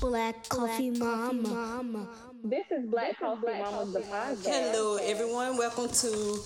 Black 0.00 0.48
Coffee 0.48 0.90
Mama. 0.90 2.08
This 2.44 2.66
is 2.70 2.86
Black 2.86 3.18
Coffee 3.18 3.46
Mamas, 3.46 3.92
the 3.92 4.00
podcast. 4.00 4.46
Hello, 4.46 4.96
everyone. 4.96 5.56
Welcome 5.56 5.88
to 5.88 6.38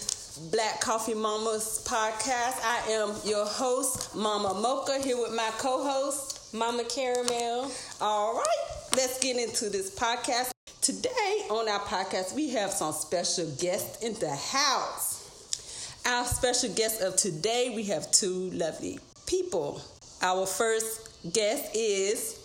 Black 0.52 0.80
Coffee 0.80 1.14
Mamas 1.14 1.84
podcast. 1.86 2.60
I 2.64 2.82
am 2.90 3.14
your 3.24 3.44
host, 3.44 4.14
Mama 4.14 4.54
Mocha, 4.54 4.98
here 5.02 5.16
with 5.16 5.34
my 5.34 5.50
co 5.58 5.82
host, 5.82 6.54
Mama 6.54 6.84
Caramel. 6.84 7.70
All 8.00 8.34
right, 8.34 8.66
let's 8.96 9.18
get 9.18 9.36
into 9.36 9.68
this 9.68 9.94
podcast. 9.94 10.50
Today 10.80 11.46
on 11.50 11.68
our 11.68 11.80
podcast, 11.80 12.34
we 12.34 12.50
have 12.50 12.70
some 12.70 12.92
special 12.92 13.50
guests 13.58 14.02
in 14.02 14.14
the 14.14 14.30
house. 14.30 15.96
Our 16.06 16.24
special 16.24 16.72
guest 16.74 17.02
of 17.02 17.16
today, 17.16 17.72
we 17.74 17.84
have 17.84 18.10
two 18.12 18.50
lovely 18.50 19.00
people. 19.26 19.82
Our 20.22 20.46
first 20.46 21.08
guest 21.32 21.74
is 21.74 22.39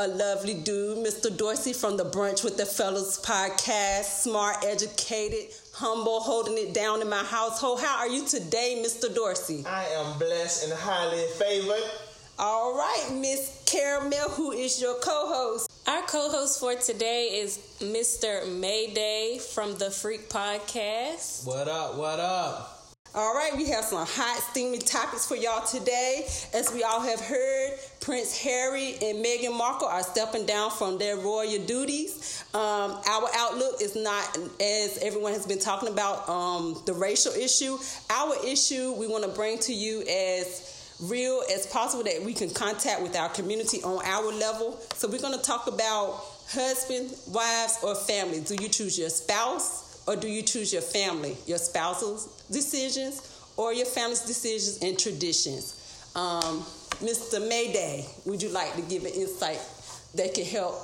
a 0.00 0.08
lovely 0.08 0.54
dude, 0.54 1.04
Mr. 1.04 1.36
Dorsey 1.36 1.74
from 1.74 1.98
the 1.98 2.06
Brunch 2.06 2.42
with 2.42 2.56
the 2.56 2.64
Fellas 2.64 3.20
podcast. 3.20 4.04
Smart, 4.04 4.64
educated, 4.64 5.52
humble, 5.74 6.20
holding 6.20 6.56
it 6.56 6.72
down 6.72 7.02
in 7.02 7.10
my 7.10 7.22
household. 7.22 7.82
How 7.82 7.98
are 7.98 8.08
you 8.08 8.24
today, 8.24 8.82
Mr. 8.82 9.14
Dorsey? 9.14 9.62
I 9.66 9.84
am 9.88 10.18
blessed 10.18 10.64
and 10.64 10.72
highly 10.72 11.26
favored. 11.38 11.84
All 12.38 12.74
right, 12.74 13.08
Miss 13.12 13.62
Caramel, 13.66 14.30
who 14.30 14.52
is 14.52 14.80
your 14.80 14.94
co-host? 15.00 15.70
Our 15.86 16.00
co-host 16.06 16.60
for 16.60 16.74
today 16.76 17.38
is 17.42 17.58
Mr. 17.80 18.50
Mayday 18.50 19.38
from 19.52 19.76
the 19.76 19.90
Freak 19.90 20.30
Podcast. 20.30 21.46
What 21.46 21.68
up? 21.68 21.96
What 21.96 22.20
up? 22.20 22.79
All 23.12 23.34
right, 23.34 23.50
we 23.56 23.68
have 23.70 23.84
some 23.84 24.06
hot, 24.06 24.40
steamy 24.50 24.78
topics 24.78 25.26
for 25.26 25.34
y'all 25.34 25.66
today. 25.66 26.28
As 26.54 26.72
we 26.72 26.84
all 26.84 27.00
have 27.00 27.20
heard, 27.20 27.72
Prince 28.00 28.38
Harry 28.38 28.92
and 29.02 29.24
Meghan 29.24 29.52
Markle 29.56 29.88
are 29.88 30.04
stepping 30.04 30.46
down 30.46 30.70
from 30.70 30.96
their 30.96 31.16
royal 31.16 31.58
duties. 31.66 32.44
Um, 32.54 33.00
our 33.10 33.28
outlook 33.34 33.82
is 33.82 33.96
not, 33.96 34.38
as 34.60 34.98
everyone 35.02 35.32
has 35.32 35.44
been 35.44 35.58
talking 35.58 35.88
about, 35.88 36.28
um, 36.28 36.80
the 36.86 36.92
racial 36.94 37.32
issue. 37.32 37.78
Our 38.10 38.36
issue 38.46 38.92
we 38.92 39.08
want 39.08 39.24
to 39.24 39.30
bring 39.30 39.58
to 39.58 39.74
you 39.74 40.02
as 40.02 40.94
real 41.00 41.42
as 41.52 41.66
possible 41.66 42.04
that 42.04 42.22
we 42.22 42.32
can 42.32 42.50
contact 42.50 43.02
with 43.02 43.16
our 43.16 43.30
community 43.30 43.82
on 43.82 44.04
our 44.04 44.32
level. 44.32 44.78
So 44.94 45.08
we're 45.08 45.20
going 45.20 45.36
to 45.36 45.44
talk 45.44 45.66
about 45.66 46.22
husband, 46.48 47.12
wives, 47.26 47.78
or 47.82 47.96
family. 47.96 48.38
Do 48.38 48.54
you 48.54 48.68
choose 48.68 48.96
your 48.96 49.10
spouse? 49.10 49.88
Or 50.06 50.16
do 50.16 50.28
you 50.28 50.42
choose 50.42 50.72
your 50.72 50.82
family, 50.82 51.36
your 51.46 51.58
spouse's 51.58 52.39
decisions, 52.50 53.42
or 53.56 53.72
your 53.72 53.86
family's 53.86 54.22
decisions 54.22 54.78
and 54.82 54.98
traditions? 54.98 56.10
Um, 56.14 56.60
Mr. 57.00 57.46
Mayday, 57.46 58.06
would 58.26 58.42
you 58.42 58.50
like 58.50 58.74
to 58.74 58.82
give 58.82 59.04
an 59.04 59.12
insight 59.12 59.60
that 60.14 60.34
can 60.34 60.44
help 60.44 60.74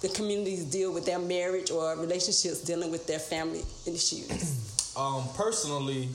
the 0.00 0.08
communities 0.08 0.64
deal 0.64 0.92
with 0.92 1.04
their 1.04 1.18
marriage 1.18 1.70
or 1.70 1.96
relationships 1.96 2.62
dealing 2.62 2.90
with 2.90 3.06
their 3.06 3.18
family 3.18 3.62
issues? 3.86 4.66
Um, 4.96 5.22
personally, 5.36 6.08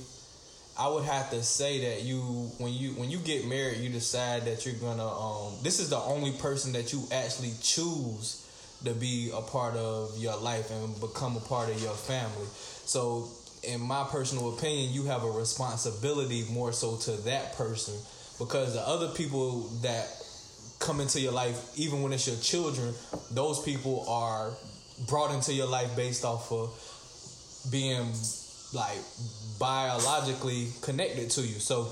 I 0.77 0.89
would 0.89 1.05
have 1.05 1.29
to 1.29 1.41
say 1.41 1.79
that 1.89 2.03
you 2.03 2.19
when 2.57 2.73
you 2.73 2.91
when 2.91 3.09
you 3.09 3.19
get 3.19 3.47
married, 3.47 3.77
you 3.77 3.89
decide 3.89 4.43
that 4.45 4.65
you're 4.65 4.75
gonna 4.75 5.07
um 5.07 5.53
this 5.63 5.79
is 5.79 5.89
the 5.89 5.97
only 5.97 6.33
person 6.33 6.73
that 6.73 6.91
you 6.91 7.01
actually 7.11 7.53
choose 7.61 8.45
to 8.83 8.93
be 8.93 9.31
a 9.33 9.41
part 9.41 9.75
of 9.75 10.17
your 10.17 10.35
life 10.37 10.69
and 10.71 10.99
become 10.99 11.37
a 11.37 11.39
part 11.39 11.69
of 11.69 11.81
your 11.81 11.93
family. 11.93 12.47
So, 12.85 13.29
in 13.67 13.81
my 13.81 14.05
personal 14.09 14.53
opinion, 14.53 14.93
you 14.93 15.03
have 15.05 15.23
a 15.23 15.31
responsibility 15.31 16.45
more 16.51 16.71
so 16.71 16.97
to 16.97 17.11
that 17.23 17.55
person 17.55 17.93
because 18.39 18.73
the 18.73 18.81
other 18.81 19.09
people 19.09 19.61
that 19.81 20.07
come 20.79 20.99
into 20.99 21.19
your 21.19 21.31
life, 21.31 21.77
even 21.77 22.01
when 22.01 22.13
it's 22.13 22.27
your 22.27 22.37
children, 22.37 22.93
those 23.31 23.61
people 23.63 24.05
are 24.09 24.51
brought 25.07 25.33
into 25.33 25.53
your 25.53 25.67
life 25.67 25.95
based 25.95 26.25
off 26.25 26.51
of 26.51 26.71
being 27.71 28.11
like 28.73 28.99
biologically 29.59 30.69
connected 30.81 31.29
to 31.31 31.41
you. 31.41 31.59
So, 31.59 31.91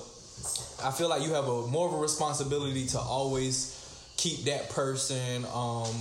I 0.84 0.92
feel 0.92 1.08
like 1.08 1.22
you 1.22 1.34
have 1.34 1.48
a 1.48 1.68
more 1.68 1.88
of 1.88 1.94
a 1.94 1.98
responsibility 1.98 2.88
to 2.88 3.00
always 3.00 3.80
keep 4.18 4.46
that 4.46 4.70
person 4.70 5.46
um 5.54 5.96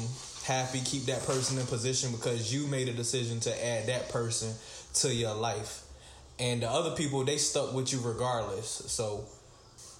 happy, 0.45 0.81
keep 0.85 1.05
that 1.05 1.25
person 1.25 1.59
in 1.59 1.67
position 1.67 2.11
because 2.11 2.53
you 2.53 2.67
made 2.67 2.89
a 2.89 2.93
decision 2.93 3.39
to 3.41 3.65
add 3.67 3.87
that 3.87 4.09
person 4.09 4.53
to 4.95 5.15
your 5.15 5.35
life. 5.35 5.83
And 6.39 6.63
the 6.63 6.69
other 6.69 6.95
people, 6.97 7.25
they 7.25 7.37
stuck 7.37 7.73
with 7.75 7.93
you 7.93 8.01
regardless. 8.01 8.67
So, 8.67 9.25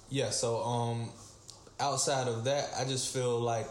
yeah, 0.09 0.29
so 0.29 0.61
um 0.61 1.09
outside 1.79 2.27
of 2.27 2.45
that, 2.45 2.69
I 2.77 2.85
just 2.85 3.13
feel 3.13 3.39
like 3.39 3.67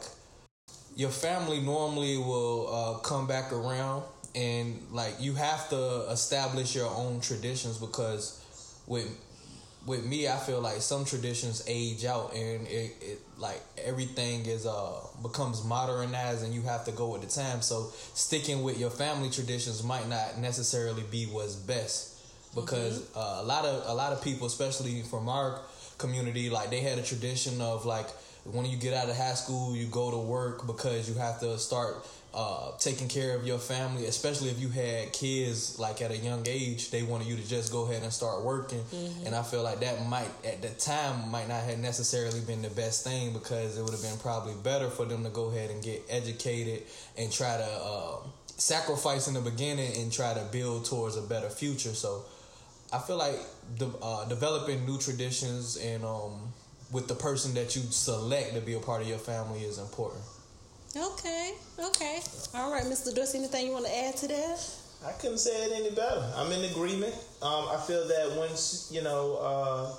your 0.95 1.11
family 1.11 1.61
normally 1.61 2.19
will 2.19 2.69
uh, 2.73 2.99
come 2.99 3.27
back 3.27 3.53
around 3.53 4.05
and 4.35 4.81
like 4.91 5.15
you 5.21 5.35
have 5.35 5.69
to 5.71 6.07
establish 6.11 6.75
your 6.75 6.89
own 6.89 7.21
traditions 7.21 7.79
because 7.79 8.43
with 8.87 9.09
with 9.87 10.05
me, 10.05 10.29
I 10.29 10.37
feel 10.37 10.61
like 10.61 10.81
some 10.81 11.05
traditions 11.05 11.65
age 11.67 12.05
out 12.05 12.35
and 12.35 12.67
it, 12.69 12.95
it 13.01 13.21
like 13.37 13.61
everything 13.85 14.47
is 14.47 14.67
uh 14.67 14.93
becomes 15.23 15.65
modernized 15.65 16.45
and 16.45 16.55
you 16.55 16.63
have 16.63 16.85
to 16.85 16.93
go 16.93 17.09
with 17.09 17.23
the 17.23 17.29
time. 17.29 17.63
So 17.63 17.91
sticking 18.15 18.63
with 18.63 18.79
your 18.79 18.91
family 18.91 19.31
traditions 19.31 19.83
might 19.83 20.09
not 20.09 20.39
necessarily 20.39 21.03
be 21.11 21.25
what's 21.27 21.57
best 21.57 22.13
because 22.55 23.01
mm-hmm. 23.01 23.19
uh, 23.19 23.43
a 23.43 23.45
lot 23.45 23.65
of 23.65 23.89
a 23.89 23.95
lot 23.95 24.13
of 24.13 24.23
people, 24.23 24.47
especially 24.47 25.03
from 25.03 25.29
our 25.29 25.61
community, 25.99 26.51
like 26.51 26.71
they 26.71 26.81
had 26.81 26.99
a 26.99 27.03
tradition 27.03 27.61
of 27.61 27.85
like 27.85 28.09
when 28.45 28.67
you 28.67 28.77
get 28.77 28.95
out 28.95 29.09
of 29.09 29.17
high 29.17 29.35
school, 29.35 29.75
you 29.75 29.87
go 29.87 30.11
to 30.11 30.19
work 30.19 30.67
because 30.67 31.09
you 31.09 31.15
have 31.17 31.41
to 31.41 31.59
start 31.59 32.07
uh, 32.35 32.71
taking 32.79 33.09
care 33.09 33.37
of 33.37 33.47
your 33.47 33.59
family, 33.59 34.07
especially 34.07 34.49
if 34.49 34.59
you 34.59 34.71
had 34.71 35.13
kids 35.13 35.79
like 35.79 36.01
at 36.01 36.11
a 36.11 36.17
young 36.17 36.43
age, 36.49 36.91
they 36.91 37.03
wanted 37.03 37.27
you 37.27 37.37
to 37.37 37.47
just 37.47 37.71
go 37.71 37.85
ahead 37.85 38.03
and 38.03 38.13
start 38.13 38.43
working. 38.43 38.81
Mm-hmm. 38.81 39.27
And 39.27 39.35
I 39.35 39.43
feel 39.43 39.63
like 39.63 39.81
that 39.81 40.07
might 40.07 40.31
at 40.45 40.63
the 40.63 40.71
time 40.71 41.31
might 41.31 41.49
not 41.49 41.63
have 41.63 41.79
necessarily 41.79 42.41
been 42.41 42.63
the 42.63 42.71
best 42.71 43.05
thing 43.05 43.35
because 43.35 43.77
it 43.77 43.83
would 43.83 43.93
have 43.93 44.03
been 44.03 44.19
probably 44.19 44.55
better 44.63 44.89
for 44.89 45.05
them 45.05 45.25
to 45.25 45.31
go 45.31 45.51
ahead 45.51 45.71
and 45.71 45.83
get 45.83 46.03
educated 46.09 46.85
and 47.19 47.31
try 47.31 47.59
to 47.59 47.65
uh, 47.65 48.17
sacrifice 48.57 49.29
in 49.29 49.35
the 49.35 49.41
beginning 49.41 50.01
and 50.01 50.11
try 50.11 50.33
to 50.33 50.45
build 50.51 50.87
towards 50.87 51.17
a 51.17 51.23
better 51.23 51.51
future. 51.51 51.93
So 51.93 52.25
I 52.93 52.99
feel 52.99 53.17
like 53.17 53.39
the, 53.77 53.89
uh, 54.01 54.27
developing 54.29 54.87
new 54.87 54.99
traditions 54.99 55.77
and 55.77 56.03
um, 56.03 56.53
with 56.93 57.09
the 57.09 57.15
person 57.15 57.53
that 57.55 57.77
you 57.77 57.83
select 57.91 58.55
to 58.55 58.61
be 58.61 58.73
a 58.73 58.79
part 58.79 59.03
of 59.03 59.09
your 59.09 59.19
family 59.19 59.61
is 59.61 59.79
important. 59.79 60.23
Okay, 60.95 61.55
okay. 61.79 62.21
All 62.55 62.71
right, 62.71 62.85
Mr. 62.85 63.15
Dorsey, 63.15 63.39
anything 63.39 63.67
you 63.67 63.73
want 63.73 63.87
to 63.87 63.97
add 63.97 64.15
to 64.19 64.29
that? 64.29 64.61
I 65.07 65.13
couldn't 65.13 65.39
say 65.39 65.65
it 65.65 65.73
any 65.75 65.91
better. 65.91 66.23
I'm 66.37 66.53
in 66.53 66.71
agreement. 66.71 67.15
Um, 67.41 67.67
I 67.71 67.79
feel 67.87 68.07
that 68.07 68.37
once, 68.37 68.91
you 68.93 69.03
know, 69.03 69.39
uh, 69.41 69.95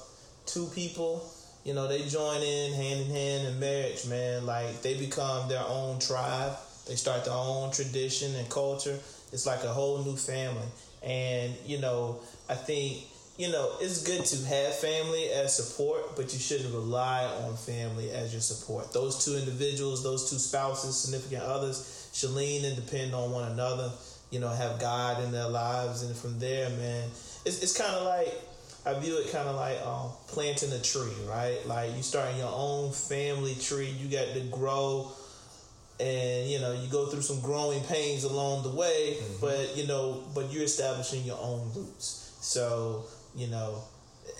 two 0.45 0.67
people, 0.67 1.27
you 1.63 1.73
know, 1.73 1.87
they 1.87 2.03
join 2.05 2.41
in 2.43 2.73
hand 2.73 3.01
in 3.01 3.07
hand 3.07 3.47
in 3.47 3.59
marriage, 3.59 4.05
man, 4.05 4.45
like 4.45 4.83
they 4.83 4.95
become 4.95 5.49
their 5.49 5.63
own 5.67 5.97
tribe. 5.97 6.53
They 6.87 6.95
start 6.95 7.25
their 7.25 7.33
own 7.33 7.71
tradition 7.71 8.35
and 8.35 8.47
culture. 8.49 8.99
It's 9.31 9.47
like 9.47 9.63
a 9.63 9.69
whole 9.69 10.03
new 10.03 10.15
family. 10.15 10.67
And, 11.01 11.55
you 11.65 11.79
know, 11.79 12.19
I 12.47 12.53
think 12.53 13.05
you 13.37 13.51
know, 13.51 13.71
it's 13.81 14.03
good 14.03 14.23
to 14.25 14.45
have 14.45 14.75
family 14.75 15.29
as 15.29 15.55
support, 15.55 16.15
but 16.15 16.31
you 16.33 16.39
shouldn't 16.39 16.73
rely 16.73 17.25
on 17.43 17.55
family 17.55 18.11
as 18.11 18.31
your 18.31 18.41
support. 18.41 18.93
Those 18.93 19.25
two 19.25 19.35
individuals, 19.35 20.03
those 20.03 20.29
two 20.29 20.37
spouses, 20.37 20.95
significant 20.95 21.41
others, 21.41 22.09
should 22.13 22.29
lean 22.31 22.63
and 22.63 22.75
depend 22.75 23.15
on 23.15 23.31
one 23.31 23.51
another. 23.51 23.91
You 24.29 24.39
know, 24.39 24.49
have 24.49 24.79
God 24.79 25.23
in 25.23 25.31
their 25.31 25.49
lives, 25.49 26.03
and 26.03 26.15
from 26.15 26.39
there, 26.39 26.69
man, 26.71 27.09
it's 27.45 27.61
it's 27.63 27.77
kind 27.77 27.93
of 27.93 28.05
like 28.05 28.33
I 28.85 28.99
view 28.99 29.17
it 29.17 29.31
kind 29.31 29.47
of 29.47 29.55
like 29.55 29.79
um, 29.85 30.11
planting 30.27 30.71
a 30.71 30.81
tree, 30.81 31.13
right? 31.27 31.59
Like 31.65 31.95
you 31.95 32.03
starting 32.03 32.37
your 32.37 32.51
own 32.53 32.91
family 32.91 33.55
tree. 33.55 33.87
You 33.87 34.09
got 34.09 34.33
to 34.33 34.41
grow, 34.51 35.11
and 35.99 36.49
you 36.49 36.59
know 36.59 36.73
you 36.73 36.87
go 36.89 37.07
through 37.07 37.21
some 37.21 37.41
growing 37.41 37.81
pains 37.83 38.25
along 38.25 38.63
the 38.63 38.71
way, 38.71 39.17
mm-hmm. 39.17 39.41
but 39.41 39.75
you 39.75 39.87
know, 39.87 40.23
but 40.35 40.51
you're 40.51 40.63
establishing 40.63 41.23
your 41.23 41.39
own 41.39 41.71
roots. 41.75 42.35
So 42.41 43.05
you 43.35 43.47
know, 43.47 43.83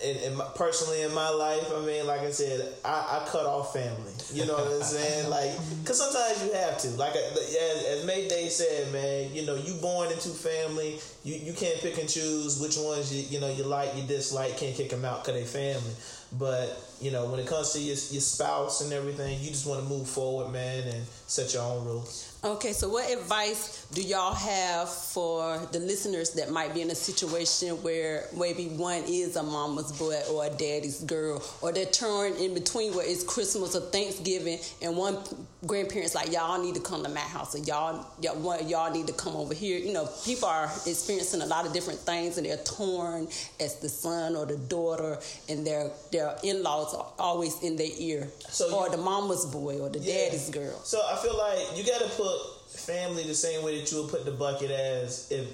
in, 0.04 0.18
in 0.18 0.36
my, 0.36 0.46
personally 0.56 1.02
in 1.02 1.14
my 1.14 1.30
life, 1.30 1.72
I 1.76 1.86
mean, 1.86 2.06
like 2.08 2.22
I 2.22 2.32
said, 2.32 2.74
I, 2.84 3.22
I 3.22 3.30
cut 3.30 3.46
off 3.46 3.74
family. 3.74 4.14
You 4.34 4.46
know 4.46 4.54
what 4.56 4.72
I'm 4.72 4.84
saying? 4.84 5.30
Like, 5.34 5.52
cause 5.86 5.98
sometimes 6.00 6.44
you 6.46 6.54
have 6.54 6.78
to. 6.80 6.90
Like 6.92 7.16
as, 7.16 7.86
as 7.86 8.06
Mayday 8.06 8.50
said, 8.50 8.92
man, 8.92 9.34
you 9.34 9.46
know, 9.46 9.56
you 9.56 9.74
born 9.82 10.12
into 10.12 10.30
family. 10.30 11.00
You 11.24 11.36
you 11.36 11.54
can't 11.54 11.80
pick 11.80 11.98
and 11.98 12.10
choose 12.10 12.60
which 12.60 12.78
ones 12.78 13.14
you 13.14 13.24
you 13.30 13.40
know 13.40 13.52
you 13.52 13.64
like, 13.64 13.96
you 13.96 14.04
dislike. 14.04 14.58
Can't 14.58 14.76
kick 14.76 14.90
them 14.90 15.06
out 15.06 15.24
cause 15.24 15.34
they 15.34 15.46
family. 15.46 15.94
But 16.38 16.82
you 17.00 17.12
know, 17.12 17.26
when 17.26 17.40
it 17.40 17.48
comes 17.48 17.74
to 17.74 17.80
your, 17.80 17.96
your 17.96 18.22
spouse 18.22 18.82
and 18.82 18.94
everything, 18.94 19.40
you 19.42 19.50
just 19.50 19.68
want 19.68 19.84
to 19.84 19.90
move 19.90 20.08
forward, 20.08 20.52
man, 20.52 20.88
and 20.88 21.06
set 21.28 21.54
your 21.54 21.64
own 21.64 21.86
rules. 21.86 22.30
Okay, 22.44 22.74
so 22.74 22.90
what 22.90 23.10
advice 23.12 23.86
do 23.94 24.02
y'all 24.02 24.34
have 24.34 24.90
for 24.90 25.60
the 25.72 25.80
listeners 25.80 26.32
that 26.32 26.50
might 26.50 26.74
be 26.74 26.82
in 26.82 26.92
a 26.92 26.96
situation 26.96 27.82
where 27.84 28.26
maybe 28.38 28.68
one 28.68 29.04
is 29.08 29.36
a 29.36 29.44
mama's 29.44 29.92
boy 29.94 30.20
or 30.30 30.46
a 30.46 30.50
daddy's 30.50 31.02
girl, 31.02 31.42
or 31.62 31.72
they're 31.72 31.86
torn 31.86 32.34
in 32.34 32.54
between 32.54 32.94
where 32.94 33.06
it's 33.06 33.24
Christmas 33.24 33.76
or 33.76 33.82
Thanksgiving, 33.82 34.60
and 34.82 34.98
one 34.98 35.20
grandparent's 35.66 36.16
like, 36.16 36.32
y'all 36.32 36.62
need 36.62 36.76
to 36.76 36.82
come 36.82 37.04
to 37.04 37.10
my 37.10 37.20
house, 37.20 37.56
or 37.56 37.60
y'all, 37.60 38.06
y'all, 38.22 38.62
y'all 38.62 38.92
need 38.92 39.08
to 39.08 39.14
come 39.14 39.36
over 39.36 39.54
here. 39.54 39.78
You 39.78 39.94
know, 39.94 40.10
people 40.26 40.48
are 40.48 40.66
experiencing 40.66 41.13
a 41.20 41.46
lot 41.46 41.66
of 41.66 41.74
different 41.74 42.00
things, 42.00 42.38
and 42.38 42.46
they're 42.46 42.58
torn 42.58 43.28
as 43.60 43.76
the 43.80 43.90
son 43.90 44.36
or 44.36 44.46
the 44.46 44.58
daughter, 44.58 45.20
and 45.50 45.66
their 45.66 45.92
their 46.12 46.36
in 46.44 46.64
laws 46.64 46.94
are 46.94 47.08
always 47.20 47.62
in 47.62 47.76
their 47.76 47.90
ear, 47.98 48.32
So 48.50 48.74
or 48.76 48.86
you- 48.86 48.92
the 48.92 48.98
mama's 48.98 49.46
boy 49.46 49.80
or 49.80 49.90
the 49.90 50.00
Yeah. 50.00 50.26
daddy's 50.30 50.50
girl. 50.50 50.80
So 50.84 51.02
I 51.06 51.16
feel 51.18 51.38
like 51.38 51.78
you 51.78 51.84
got 51.84 52.02
to 52.02 52.10
put 52.10 52.40
family 52.72 53.24
the 53.24 53.36
same 53.36 53.64
way 53.64 53.80
that 53.80 53.92
you 53.92 54.02
would 54.02 54.12
put 54.12 54.26
the 54.26 54.32
bucket 54.32 54.72
as 54.72 55.28
if 55.30 55.48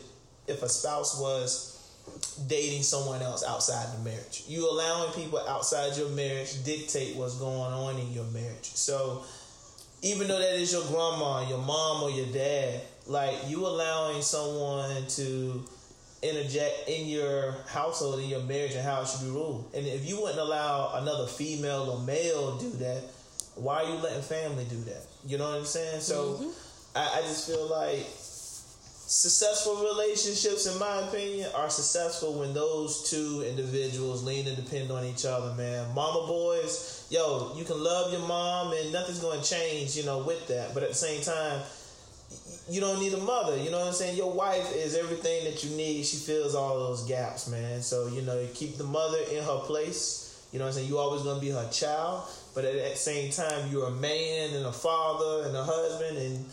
if 0.48 0.64
a 0.64 0.70
spouse 0.70 1.18
was 1.20 1.76
dating 2.48 2.82
someone 2.82 3.22
else 3.22 3.44
outside 3.44 3.86
the 3.96 4.00
marriage. 4.00 4.44
You 4.48 4.68
allowing 4.70 5.12
people 5.14 5.38
outside 5.48 5.96
your 5.96 6.10
marriage 6.10 6.64
dictate 6.64 7.16
what's 7.16 7.36
going 7.36 7.72
on 7.72 8.00
in 8.00 8.12
your 8.14 8.24
marriage. 8.26 8.72
So 8.74 9.22
even 10.02 10.28
though 10.28 10.40
that 10.40 10.56
is 10.56 10.72
your 10.72 10.82
grandma, 10.86 11.48
your 11.48 11.60
mom, 11.60 12.02
or 12.04 12.10
your 12.10 12.26
dad, 12.28 12.82
like 13.10 13.36
you 13.48 13.66
allowing 13.66 14.22
someone 14.22 15.06
to 15.08 15.64
interject 16.22 16.88
in 16.88 17.08
your 17.08 17.56
household, 17.68 18.20
in 18.20 18.30
your 18.30 18.42
marriage, 18.42 18.74
and 18.74 18.84
how 18.84 19.02
it 19.02 19.08
should 19.08 19.26
be 19.26 19.32
ruled. 19.32 19.72
And 19.74 19.86
if 19.86 20.08
you 20.08 20.22
wouldn't 20.22 20.40
allow 20.40 20.94
another 20.96 21.28
female 21.28 21.90
or 21.90 22.00
male 22.06 22.58
do 22.58 22.70
that, 22.72 23.04
why 23.56 23.84
are 23.84 23.90
you 23.90 23.96
letting 23.96 24.22
family 24.22 24.66
do 24.70 24.82
that? 24.84 25.06
You 25.26 25.38
know 25.38 25.50
what 25.50 25.58
I'm 25.58 25.66
saying? 25.66 26.02
So 26.02 26.34
mm-hmm. 26.34 26.50
I, 26.96 27.20
I 27.20 27.22
just 27.22 27.50
feel 27.50 27.68
like 27.70 28.06
successful 29.10 29.84
relationships, 29.84 30.72
in 30.72 30.80
my 30.80 31.00
opinion, 31.08 31.50
are 31.56 31.70
successful 31.70 32.40
when 32.40 32.54
those 32.54 33.10
two 33.10 33.44
individuals 33.48 34.24
lean 34.24 34.48
and 34.48 34.56
depend 34.56 34.92
on 34.92 35.04
each 35.04 35.26
other, 35.26 35.54
man. 35.56 35.88
Mama 35.96 36.28
boys, 36.28 37.08
yo, 37.10 37.52
you 37.56 37.66
can 37.66 37.84
love 37.84 38.12
your 38.12 38.22
mom 38.22 38.72
and 38.74 38.94
nothing's 38.94 39.20
going 39.20 39.42
to 39.42 39.50
change, 39.50 39.96
you 39.98 40.06
know, 40.06 40.20
with 40.20 40.48
that. 40.48 40.74
But 40.74 40.84
at 40.84 40.90
the 40.90 40.96
same 40.96 41.22
time, 41.22 41.62
you 42.70 42.80
don't 42.80 43.00
need 43.00 43.14
a 43.14 43.18
mother. 43.18 43.58
You 43.58 43.72
know 43.72 43.80
what 43.80 43.88
I'm 43.88 43.94
saying? 43.94 44.18
Your 44.18 44.32
wife 44.32 44.76
is 44.76 44.96
everything 44.96 45.44
that 45.46 45.64
you 45.64 45.76
need. 45.76 46.06
She 46.06 46.18
fills 46.18 46.56
all 46.56 46.78
those 46.88 47.04
gaps, 47.08 47.48
man. 47.50 47.82
So, 47.82 48.08
you 48.08 48.22
know, 48.22 48.40
you 48.40 48.48
keep 48.54 48.78
the 48.78 48.84
mother 48.84 49.18
in 49.32 49.44
her 49.44 49.60
place. 49.60 50.48
You 50.52 50.60
know 50.60 50.66
what 50.66 50.70
I'm 50.70 50.76
saying? 50.76 50.90
you 50.90 50.98
always 50.98 51.24
going 51.24 51.40
to 51.40 51.42
be 51.42 51.52
her 51.52 51.70
child. 51.72 52.28
But 52.56 52.66
at 52.66 52.74
the 52.74 52.96
same 52.96 53.32
time, 53.32 53.72
you're 53.72 53.88
a 53.88 53.92
man 53.92 54.54
and 54.54 54.66
a 54.66 54.72
father 54.72 55.48
and 55.48 55.56
a 55.56 55.64
husband. 55.64 56.18
And, 56.18 56.46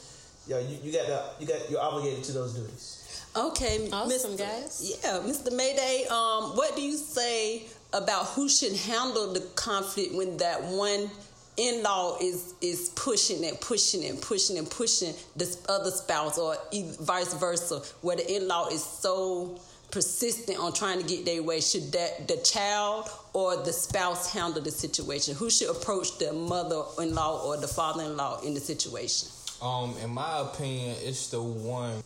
yo, 0.47 0.59
you, 0.59 0.79
you 0.83 0.93
got 0.93 1.07
to, 1.07 1.31
you 1.41 1.47
got, 1.47 1.71
you're 1.71 1.81
obligated 1.81 2.25
to 2.25 2.33
those 2.33 2.55
duties. 2.55 3.03
Okay, 3.37 3.91
Awesome, 3.93 4.33
Mr. 4.33 4.39
guys. 4.39 4.99
Yeah, 5.05 5.19
Mr. 5.19 5.55
Mayday. 5.55 6.07
Um, 6.11 6.57
what 6.57 6.75
do 6.75 6.81
you 6.81 6.97
say 6.97 7.67
about 7.93 8.27
who 8.29 8.49
should 8.49 8.75
handle 8.75 9.33
the 9.35 9.41
conflict 9.55 10.15
when 10.15 10.39
that 10.39 10.63
one 10.65 11.11
in-law 11.57 12.19
is 12.21 12.55
is 12.61 12.91
pushing 12.91 13.45
and 13.45 13.61
pushing 13.61 14.05
and 14.05 14.21
pushing 14.21 14.59
and 14.59 14.71
pushing 14.71 15.15
this 15.35 15.63
other 15.69 15.91
spouse, 15.91 16.39
or 16.39 16.57
vice 17.01 17.35
versa, 17.35 17.83
where 18.03 18.17
the 18.17 18.37
in-law 18.37 18.69
is 18.69 18.85
so 18.85 19.59
persistent 19.91 20.59
on 20.59 20.73
trying 20.73 21.01
to 21.01 21.07
get 21.07 21.25
their 21.25 21.43
way? 21.43 21.61
Should 21.61 21.93
that 21.93 22.29
the 22.29 22.37
child 22.39 23.09
or 23.33 23.57
the 23.57 23.73
spouse 23.73 24.33
handle 24.33 24.63
the 24.63 24.71
situation? 24.71 25.35
Who 25.37 25.49
should 25.51 25.71
approach 25.71 26.19
the 26.19 26.33
mother-in-law 26.33 27.47
or 27.47 27.57
the 27.57 27.69
father-in-law 27.69 28.41
in 28.43 28.55
the 28.55 28.61
situation? 28.61 29.29
Um, 29.63 29.95
in 30.03 30.11
my 30.11 30.41
opinion, 30.41 30.97
it's 31.03 31.29
the 31.31 31.43
one 31.43 32.03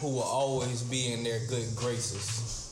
who 0.00 0.08
will 0.08 0.22
always 0.22 0.82
be 0.82 1.12
in 1.12 1.22
their 1.22 1.40
good 1.48 1.66
graces. 1.76 2.63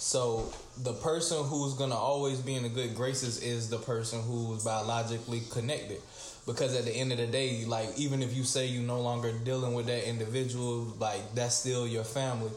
So 0.00 0.50
the 0.82 0.94
person 0.94 1.44
who's 1.44 1.74
gonna 1.74 1.94
always 1.94 2.38
be 2.40 2.54
in 2.54 2.62
the 2.62 2.70
good 2.70 2.96
graces 2.96 3.42
is 3.42 3.68
the 3.68 3.76
person 3.76 4.22
who's 4.22 4.64
biologically 4.64 5.42
connected. 5.50 6.00
Because 6.46 6.74
at 6.74 6.86
the 6.86 6.90
end 6.90 7.12
of 7.12 7.18
the 7.18 7.26
day, 7.26 7.66
like 7.66 7.90
even 7.98 8.22
if 8.22 8.34
you 8.34 8.44
say 8.44 8.64
you 8.66 8.80
no 8.80 8.98
longer 9.02 9.30
dealing 9.30 9.74
with 9.74 9.86
that 9.86 10.08
individual, 10.08 10.86
like 10.98 11.34
that's 11.34 11.54
still 11.54 11.86
your 11.86 12.04
family. 12.04 12.50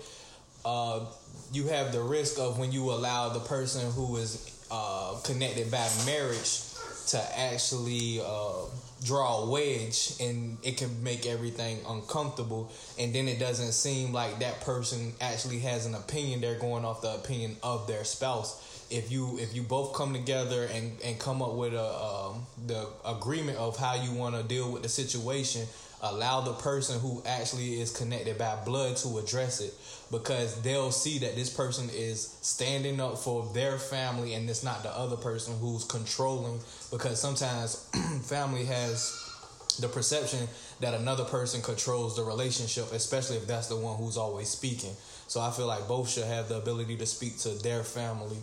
Uh, 0.63 1.01
you 1.51 1.67
have 1.67 1.91
the 1.91 2.01
risk 2.01 2.39
of 2.39 2.57
when 2.57 2.71
you 2.71 2.89
allow 2.89 3.27
the 3.27 3.41
person 3.41 3.91
who 3.91 4.15
is 4.15 4.49
uh, 4.71 5.13
connected 5.25 5.69
by 5.69 5.85
marriage 6.05 6.61
to 7.07 7.21
actually 7.37 8.21
uh, 8.25 8.53
draw 9.03 9.43
a 9.43 9.49
wedge 9.49 10.13
and 10.19 10.57
it 10.63 10.77
can 10.77 11.03
make 11.03 11.25
everything 11.25 11.79
uncomfortable. 11.87 12.71
And 12.99 13.13
then 13.13 13.27
it 13.27 13.39
doesn't 13.39 13.73
seem 13.73 14.13
like 14.13 14.39
that 14.39 14.61
person 14.61 15.13
actually 15.21 15.59
has 15.59 15.85
an 15.85 15.95
opinion. 15.95 16.41
They're 16.41 16.59
going 16.59 16.85
off 16.85 17.01
the 17.01 17.15
opinion 17.15 17.57
of 17.63 17.87
their 17.87 18.03
spouse. 18.03 18.87
If 18.89 19.11
you 19.11 19.37
if 19.39 19.55
you 19.55 19.63
both 19.63 19.93
come 19.93 20.13
together 20.13 20.65
and 20.65 20.91
and 21.03 21.19
come 21.19 21.41
up 21.41 21.53
with 21.53 21.73
a 21.73 22.22
the 22.67 22.87
agreement 23.05 23.57
of 23.57 23.77
how 23.77 23.95
you 23.95 24.11
want 24.11 24.35
to 24.35 24.43
deal 24.43 24.71
with 24.71 24.83
the 24.83 24.89
situation 24.89 25.67
allow 26.03 26.41
the 26.41 26.51
person 26.53 26.99
who 26.99 27.23
actually 27.25 27.79
is 27.81 27.89
connected 27.89 28.37
by 28.37 28.55
blood 28.65 28.97
to 28.97 29.17
address 29.17 29.61
it. 29.61 29.73
Because 30.11 30.61
they'll 30.61 30.91
see 30.91 31.19
that 31.19 31.35
this 31.35 31.49
person 31.49 31.89
is 31.91 32.37
standing 32.41 32.99
up 32.99 33.17
for 33.17 33.49
their 33.53 33.79
family 33.79 34.33
and 34.33 34.47
it's 34.49 34.63
not 34.63 34.83
the 34.83 34.89
other 34.89 35.15
person 35.15 35.57
who's 35.59 35.85
controlling. 35.85 36.59
Because 36.91 37.19
sometimes 37.19 37.89
family 38.23 38.65
has 38.65 39.19
the 39.79 39.87
perception 39.87 40.47
that 40.81 40.93
another 40.93 41.23
person 41.23 41.61
controls 41.61 42.15
the 42.15 42.21
relationship 42.21 42.91
especially 42.91 43.37
if 43.37 43.47
that's 43.47 43.69
the 43.69 43.75
one 43.75 43.97
who's 43.97 44.17
always 44.17 44.49
speaking. 44.49 44.91
So 45.27 45.39
i 45.41 45.49
feel 45.49 45.65
like 45.65 45.87
both 45.87 46.09
should 46.09 46.25
have 46.25 46.49
the 46.49 46.57
ability 46.57 46.97
to 46.97 47.05
speak 47.07 47.39
to 47.39 47.49
their 47.63 47.83
family 47.83 48.37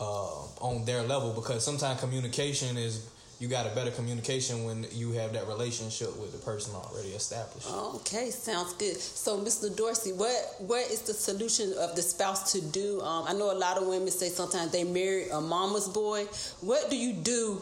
uh, 0.00 0.42
on 0.60 0.84
their 0.84 1.02
level. 1.02 1.32
Because 1.34 1.64
sometimes 1.64 2.00
communication 2.00 2.76
is 2.76 3.08
you 3.38 3.48
got 3.48 3.66
a 3.66 3.74
better 3.74 3.90
communication 3.90 4.64
when 4.64 4.86
you 4.92 5.12
have 5.12 5.34
that 5.34 5.46
relationship 5.46 6.16
with 6.18 6.32
the 6.32 6.38
person 6.38 6.74
already 6.74 7.10
established. 7.10 7.68
Okay, 7.70 8.30
sounds 8.30 8.72
good. 8.74 8.96
So, 8.96 9.38
Mr. 9.38 9.74
Dorsey, 9.76 10.12
what 10.12 10.54
what 10.58 10.90
is 10.90 11.02
the 11.02 11.12
solution 11.12 11.74
of 11.78 11.94
the 11.94 12.02
spouse 12.02 12.52
to 12.52 12.62
do? 12.62 13.00
Um, 13.02 13.26
I 13.28 13.34
know 13.34 13.52
a 13.52 13.58
lot 13.58 13.76
of 13.76 13.86
women 13.86 14.10
say 14.10 14.30
sometimes 14.30 14.72
they 14.72 14.84
marry 14.84 15.28
a 15.28 15.40
mama's 15.40 15.86
boy. 15.88 16.24
What 16.62 16.88
do 16.88 16.96
you 16.96 17.12
do 17.12 17.60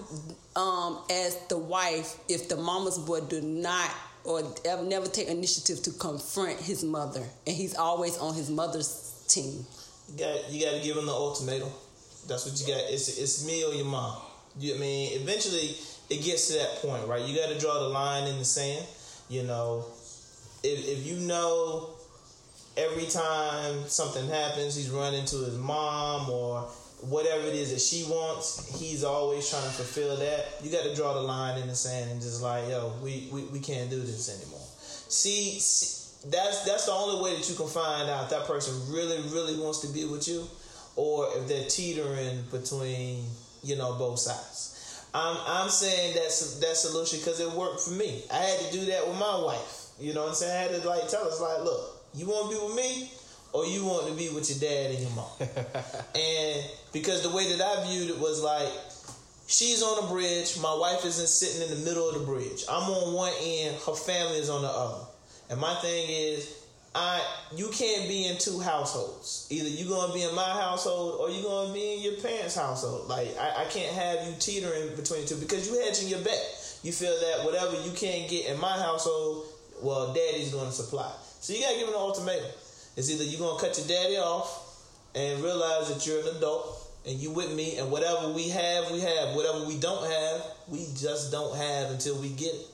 um, 0.55 1.01
as 1.11 1.37
the 1.49 1.59
wife 1.59 2.19
if 2.29 2.49
the 2.49 2.57
mama's 2.57 2.99
boy 2.99 3.23
do 3.23 3.41
not 3.41 3.91
or 4.23 4.43
never 4.85 5.07
take 5.07 5.27
initiative 5.29 5.83
to 5.83 5.91
confront 5.91 6.59
his 6.61 6.85
mother, 6.85 7.25
and 7.47 7.57
he's 7.57 7.75
always 7.75 8.17
on 8.19 8.35
his 8.35 8.49
mother's 8.49 9.25
team? 9.27 9.67
You 10.13 10.19
got 10.19 10.51
you 10.53 10.65
got 10.65 10.75
to 10.77 10.81
give 10.81 10.97
him 10.97 11.07
the 11.07 11.13
ultimatum. 11.13 11.71
That's 12.29 12.47
what 12.47 12.61
you 12.61 12.73
got. 12.73 12.85
It's 12.93 13.19
it's 13.19 13.45
me 13.45 13.65
or 13.65 13.75
your 13.75 13.87
mom. 13.87 14.17
You 14.59 14.75
I 14.75 14.79
mean 14.79 15.21
eventually 15.21 15.77
it 16.11 16.23
gets 16.23 16.49
to 16.49 16.55
that 16.55 16.77
point, 16.83 17.07
right? 17.09 17.23
You 17.25 17.37
got 17.37 17.49
to 17.49 17.59
draw 17.59 17.75
the 17.81 17.89
line 17.89 18.29
in 18.29 18.39
the 18.39 18.45
sand. 18.45 18.85
You 19.29 19.43
know, 19.45 19.85
if 20.63 20.87
if 20.87 21.07
you 21.07 21.17
know 21.17 21.91
every 22.77 23.07
time 23.07 23.89
something 23.89 24.27
happens, 24.29 24.75
he's 24.77 24.91
running 24.91 25.25
to 25.27 25.37
his 25.37 25.57
mom 25.59 26.29
or 26.31 26.63
whatever 27.09 27.47
it 27.47 27.55
is 27.55 27.71
that 27.71 27.81
she 27.81 28.05
wants, 28.11 28.79
he's 28.79 29.05
always 29.05 29.49
trying 29.49 29.65
to 29.65 29.71
fulfill 29.71 30.17
that. 30.17 30.47
You 30.63 30.71
got 30.71 30.85
to 30.85 30.95
draw 30.95 31.15
the 31.15 31.21
line 31.21 31.61
in 31.61 31.69
the 31.69 31.75
sand 31.75 32.11
and 32.11 32.21
just 32.21 32.43
like, 32.43 32.69
yo, 32.69 32.93
we 33.03 33.29
we, 33.33 33.43
we 33.45 33.61
can't 33.61 33.91
do 33.91 34.01
this 34.01 34.29
anymore. 34.29 34.67
See, 35.09 35.59
see 35.59 36.05
that's 36.31 36.65
that's 36.65 36.87
the 36.87 36.93
only 36.93 37.23
way 37.23 37.37
that 37.37 37.49
you 37.49 37.55
can 37.55 37.69
find 37.69 38.09
out 38.09 38.25
if 38.25 38.31
that 38.31 38.47
person 38.47 38.75
really 38.93 39.21
really 39.29 39.57
wants 39.59 39.81
to 39.81 39.89
be 39.89 40.05
with 40.05 40.27
you 40.27 40.47
or 40.97 41.29
if 41.37 41.49
they're 41.49 41.69
teetering 41.69 42.45
between 42.51 43.25
you 43.65 43.77
know 43.77 43.95
both 43.95 44.19
sides 44.19 45.03
i'm 45.15 45.37
i'm 45.47 45.69
saying 45.69 46.15
that's 46.15 46.61
that 46.61 46.77
solution 46.77 47.19
because 47.19 47.41
it 47.41 47.51
worked 47.53 47.81
for 47.81 47.93
me 47.93 48.23
i 48.33 48.37
had 48.37 48.61
to 48.61 48.73
do 48.73 48.85
that 48.87 49.07
with 49.07 49.19
my 49.19 49.41
wife 49.43 49.89
you 49.99 50.15
know 50.15 50.23
what 50.23 50.31
i'm 50.31 50.35
saying 50.35 50.53
i 50.53 50.73
had 50.73 50.83
to 50.83 50.89
like 50.89 51.09
tell 51.09 51.27
us 51.27 51.41
like 51.41 51.65
look 51.65 52.03
you 52.15 52.27
want 52.27 52.51
to 52.51 52.57
be 52.57 52.65
with 52.65 52.77
me 52.77 53.11
or 53.53 53.65
you 53.67 53.85
want 53.85 54.07
to 54.07 54.15
be 54.15 54.29
with 54.29 54.49
your 54.51 54.59
dad 54.59 54.91
and 54.91 55.01
your 55.01 55.11
mom 55.11 55.31
and 56.15 56.65
because 56.93 57.23
the 57.23 57.31
way 57.31 57.57
that 57.57 57.61
i 57.61 57.87
viewed 57.87 58.11
it 58.11 58.19
was 58.19 58.43
like 58.43 58.71
She's 59.47 59.83
on 59.83 60.05
a 60.05 60.07
bridge. 60.09 60.59
My 60.61 60.75
wife 60.75 61.05
isn't 61.05 61.27
sitting 61.27 61.69
in 61.69 61.79
the 61.79 61.85
middle 61.85 62.09
of 62.09 62.19
the 62.19 62.25
bridge. 62.25 62.65
I'm 62.69 62.91
on 62.91 63.13
one 63.13 63.33
end. 63.43 63.77
Her 63.87 63.95
family 63.95 64.39
is 64.39 64.49
on 64.49 64.63
the 64.63 64.69
other. 64.69 65.05
And 65.51 65.61
my 65.61 65.75
thing 65.77 66.07
is, 66.09 66.64
I 66.95 67.21
you 67.57 67.69
can't 67.71 68.09
be 68.09 68.27
in 68.29 68.39
two 68.39 68.61
households. 68.61 69.49
Either 69.51 69.69
you're 69.69 69.89
gonna 69.89 70.13
be 70.15 70.23
in 70.23 70.35
my 70.35 70.51
household 70.51 71.21
or 71.21 71.29
you're 71.29 71.43
gonna 71.43 71.73
be 71.73 71.95
in 71.95 72.03
your 72.03 72.21
parents' 72.21 72.55
household. 72.55 73.09
Like 73.09 73.37
I, 73.39 73.63
I 73.63 73.65
can't 73.65 73.93
have 73.95 74.27
you 74.27 74.35
teetering 74.39 74.95
between 74.95 75.23
the 75.23 75.27
two 75.27 75.37
because 75.37 75.69
you 75.69 75.81
hedging 75.81 76.09
your 76.09 76.21
bet. 76.21 76.79
You 76.83 76.93
feel 76.93 77.15
that 77.19 77.45
whatever 77.45 77.75
you 77.83 77.93
can't 77.93 78.31
get 78.31 78.47
in 78.47 78.61
my 78.61 78.79
household, 78.79 79.47
well, 79.83 80.13
daddy's 80.13 80.55
gonna 80.55 80.71
supply. 80.71 81.13
So 81.41 81.53
you 81.53 81.61
gotta 81.61 81.79
give 81.79 81.89
him 81.89 81.95
an 81.95 82.01
ultimatum. 82.01 82.51
It's 82.97 83.11
either 83.11 83.25
you're 83.25 83.41
gonna 83.41 83.61
cut 83.61 83.77
your 83.77 83.89
daddy 83.89 84.17
off 84.17 84.61
and 85.15 85.43
realize 85.43 85.93
that 85.93 86.07
you're 86.07 86.21
an 86.21 86.37
adult, 86.37 86.81
and 87.07 87.19
you 87.19 87.31
with 87.31 87.53
me, 87.55 87.77
and 87.79 87.91
whatever 87.91 88.31
we 88.31 88.49
have, 88.49 88.91
we 88.91 89.01
have. 89.01 89.35
Whatever 89.35 89.65
we 89.67 89.79
don't 89.79 90.11
have, 90.11 90.43
we 90.69 90.87
just 90.97 91.31
don't 91.31 91.57
have 91.57 91.91
until 91.91 92.17
we 92.17 92.31
get 92.31 92.55
it. 92.55 92.67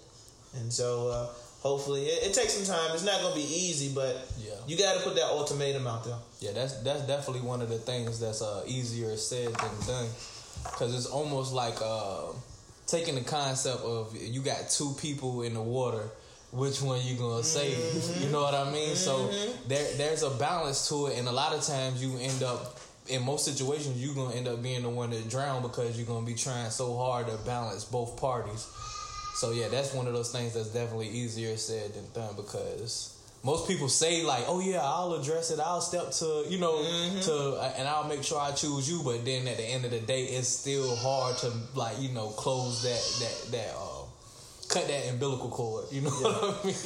And 0.57 0.73
so, 0.73 1.09
uh, 1.09 1.27
hopefully, 1.61 2.02
it, 2.07 2.29
it 2.31 2.35
takes 2.35 2.55
some 2.55 2.67
time. 2.75 2.90
It's 2.95 3.05
not 3.05 3.21
gonna 3.23 3.35
be 3.35 3.43
easy, 3.43 3.93
but 3.95 4.17
Yeah. 4.38 4.52
you 4.67 4.76
got 4.76 4.95
to 4.97 5.00
put 5.00 5.14
that 5.17 5.25
ultimatum 5.26 5.87
out 5.87 6.05
there. 6.05 6.17
Yeah, 6.40 6.52
that's 6.52 6.75
that's 6.83 7.02
definitely 7.02 7.43
one 7.49 7.62
of 7.62 7.69
the 7.69 7.79
things 7.79 8.19
that's 8.21 8.43
uh, 8.43 8.62
easier 8.67 9.17
said 9.17 9.49
than 9.55 9.71
done, 9.87 10.09
because 10.64 10.95
it's 10.95 11.07
almost 11.07 11.52
like 11.52 11.76
uh, 11.83 12.33
taking 12.87 13.14
the 13.14 13.23
concept 13.23 13.83
of 13.83 14.17
you 14.17 14.40
got 14.40 14.69
two 14.71 14.93
people 15.00 15.43
in 15.43 15.55
the 15.55 15.62
water, 15.62 16.09
which 16.52 16.81
one 16.83 17.00
you 17.05 17.17
gonna 17.17 17.45
save? 17.45 17.79
You 18.21 18.29
know 18.31 18.43
what 18.43 18.55
I 18.55 18.71
mean? 18.71 18.97
So 18.97 19.31
there 19.69 19.87
there's 19.97 20.23
a 20.23 20.31
balance 20.31 20.88
to 20.88 21.07
it, 21.09 21.19
and 21.19 21.29
a 21.29 21.33
lot 21.33 21.52
of 21.55 21.62
times 21.62 22.02
you 22.02 22.19
end 22.19 22.43
up. 22.43 22.79
In 23.09 23.25
most 23.25 23.45
situations, 23.45 23.97
you're 24.00 24.14
gonna 24.14 24.37
end 24.37 24.47
up 24.47 24.62
being 24.62 24.83
the 24.83 24.88
one 24.88 25.11
that 25.11 25.29
drown 25.29 25.62
because 25.62 25.97
you're 25.99 26.07
gonna 26.07 26.25
be 26.26 26.35
trying 26.35 26.71
so 26.71 26.97
hard 26.97 27.26
to 27.26 27.37
balance 27.38 27.85
both 27.85 28.17
parties. 28.17 28.69
So 29.40 29.52
yeah, 29.52 29.68
that's 29.68 29.94
one 29.94 30.06
of 30.06 30.12
those 30.12 30.30
things 30.30 30.52
that's 30.52 30.68
definitely 30.68 31.09
easier 31.09 31.56
said 31.56 31.94
than 31.94 32.04
done 32.12 32.37
because 32.37 33.16
most 33.42 33.66
people 33.66 33.88
say 33.88 34.23
like, 34.23 34.44
"Oh 34.47 34.61
yeah, 34.61 34.82
I'll 34.82 35.14
address 35.14 35.50
it. 35.50 35.59
I'll 35.59 35.80
step 35.80 36.11
to 36.20 36.44
you 36.47 36.59
know 36.59 36.76
to 37.23 37.73
and 37.78 37.88
I'll 37.88 38.06
make 38.06 38.23
sure 38.23 38.38
I 38.38 38.52
choose 38.52 38.90
you." 38.90 39.00
But 39.02 39.25
then 39.25 39.49
at 39.49 39.56
the 39.56 39.64
end 39.64 39.87
of 39.87 39.92
the 39.92 40.00
day, 40.00 40.25
it's 40.25 40.47
still 40.47 40.94
hard 40.94 41.38
to 41.38 41.50
like 41.75 41.99
you 41.99 42.11
know 42.11 42.28
close 42.28 42.82
that 42.82 43.00
that 43.25 43.52
that 43.52 43.75
uh, 43.75 43.89
cut 44.71 44.87
that 44.89 45.09
umbilical 45.11 45.49
cord. 45.50 45.85
You 45.91 46.03
know 46.03 46.11
what 46.11 46.62
I 46.62 46.67
mean? 46.67 46.77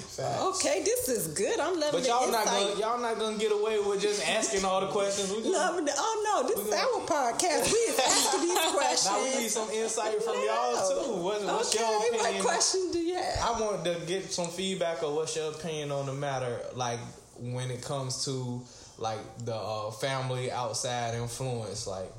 Okay, 0.54 0.82
this 0.84 1.08
is 1.08 1.28
good. 1.28 1.60
I'm 1.60 1.74
loving 1.78 1.92
But 1.92 2.02
the 2.02 2.08
y'all 2.08 2.30
not 2.30 2.46
insight. 2.46 2.68
gonna 2.68 2.80
y'all 2.80 3.00
not 3.00 3.18
gonna 3.18 3.36
get 3.38 3.52
away 3.52 3.78
with 3.80 4.00
just 4.00 4.26
asking 4.28 4.64
all 4.64 4.80
the 4.80 4.88
questions. 4.88 5.30
We 5.30 5.38
just, 5.38 5.50
Loving 5.52 5.84
the, 5.84 5.92
oh 5.96 6.14
no, 6.42 6.48
this 6.48 6.58
is 6.66 6.72
our 6.72 7.00
podcast. 7.06 7.70
We 7.72 7.78
is 7.78 7.98
asking 8.00 8.40
these 8.40 8.58
questions. 8.72 9.04
now 9.12 9.22
we 9.22 9.42
need 9.42 9.50
some 9.50 9.70
insight 9.70 10.22
from 10.22 10.34
y'all 10.34 10.74
too. 11.04 11.22
What, 11.22 11.44
what's 11.44 11.74
your 11.74 11.84
okay, 11.84 12.18
opinion? 12.18 12.44
what 12.44 12.54
question 12.54 12.90
do 12.92 12.98
you 12.98 13.14
have? 13.16 13.38
I 13.56 13.60
want 13.60 13.84
to 13.84 13.94
get 14.06 14.32
some 14.32 14.48
feedback 14.48 15.02
of 15.02 15.14
what's 15.14 15.36
your 15.36 15.50
opinion 15.52 15.92
on 15.92 16.06
the 16.06 16.14
matter, 16.14 16.60
like 16.74 16.98
when 17.38 17.70
it 17.70 17.82
comes 17.82 18.24
to 18.24 18.62
like 18.98 19.18
the 19.44 19.54
uh, 19.54 19.90
family 19.90 20.50
outside 20.52 21.14
influence, 21.14 21.86
like 21.86 22.10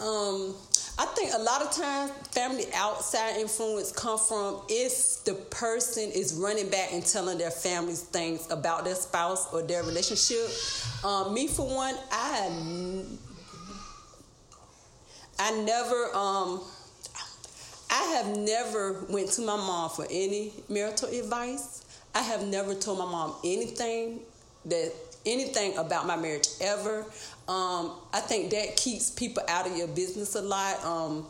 Um, 0.00 0.54
I 1.00 1.06
think 1.06 1.32
a 1.32 1.38
lot 1.38 1.62
of 1.62 1.70
times 1.70 2.10
family 2.32 2.64
outside 2.74 3.36
influence 3.36 3.92
come 3.92 4.18
from 4.18 4.62
if 4.68 5.22
the 5.24 5.34
person 5.34 6.10
is 6.10 6.34
running 6.34 6.68
back 6.70 6.92
and 6.92 7.06
telling 7.06 7.38
their 7.38 7.52
families 7.52 8.02
things 8.02 8.50
about 8.50 8.84
their 8.84 8.96
spouse 8.96 9.52
or 9.52 9.62
their 9.62 9.84
relationship. 9.84 10.50
Um, 11.04 11.32
me 11.32 11.46
for 11.46 11.66
one, 11.72 11.94
I 12.10 13.04
I 15.38 15.52
never 15.62 16.16
um 16.16 16.62
I 17.90 18.02
have 18.16 18.36
never 18.36 19.04
went 19.08 19.30
to 19.32 19.42
my 19.42 19.56
mom 19.56 19.90
for 19.90 20.04
any 20.10 20.52
marital 20.68 21.08
advice. 21.10 21.84
I 22.12 22.22
have 22.22 22.44
never 22.44 22.74
told 22.74 22.98
my 22.98 23.04
mom 23.04 23.36
anything 23.44 24.20
that 24.64 24.92
anything 25.28 25.76
about 25.76 26.06
my 26.06 26.16
marriage 26.16 26.48
ever. 26.60 27.04
Um, 27.46 27.92
I 28.12 28.20
think 28.20 28.50
that 28.50 28.76
keeps 28.76 29.10
people 29.10 29.42
out 29.48 29.66
of 29.66 29.76
your 29.76 29.88
business 29.88 30.34
a 30.34 30.42
lot. 30.42 30.84
Um, 30.84 31.26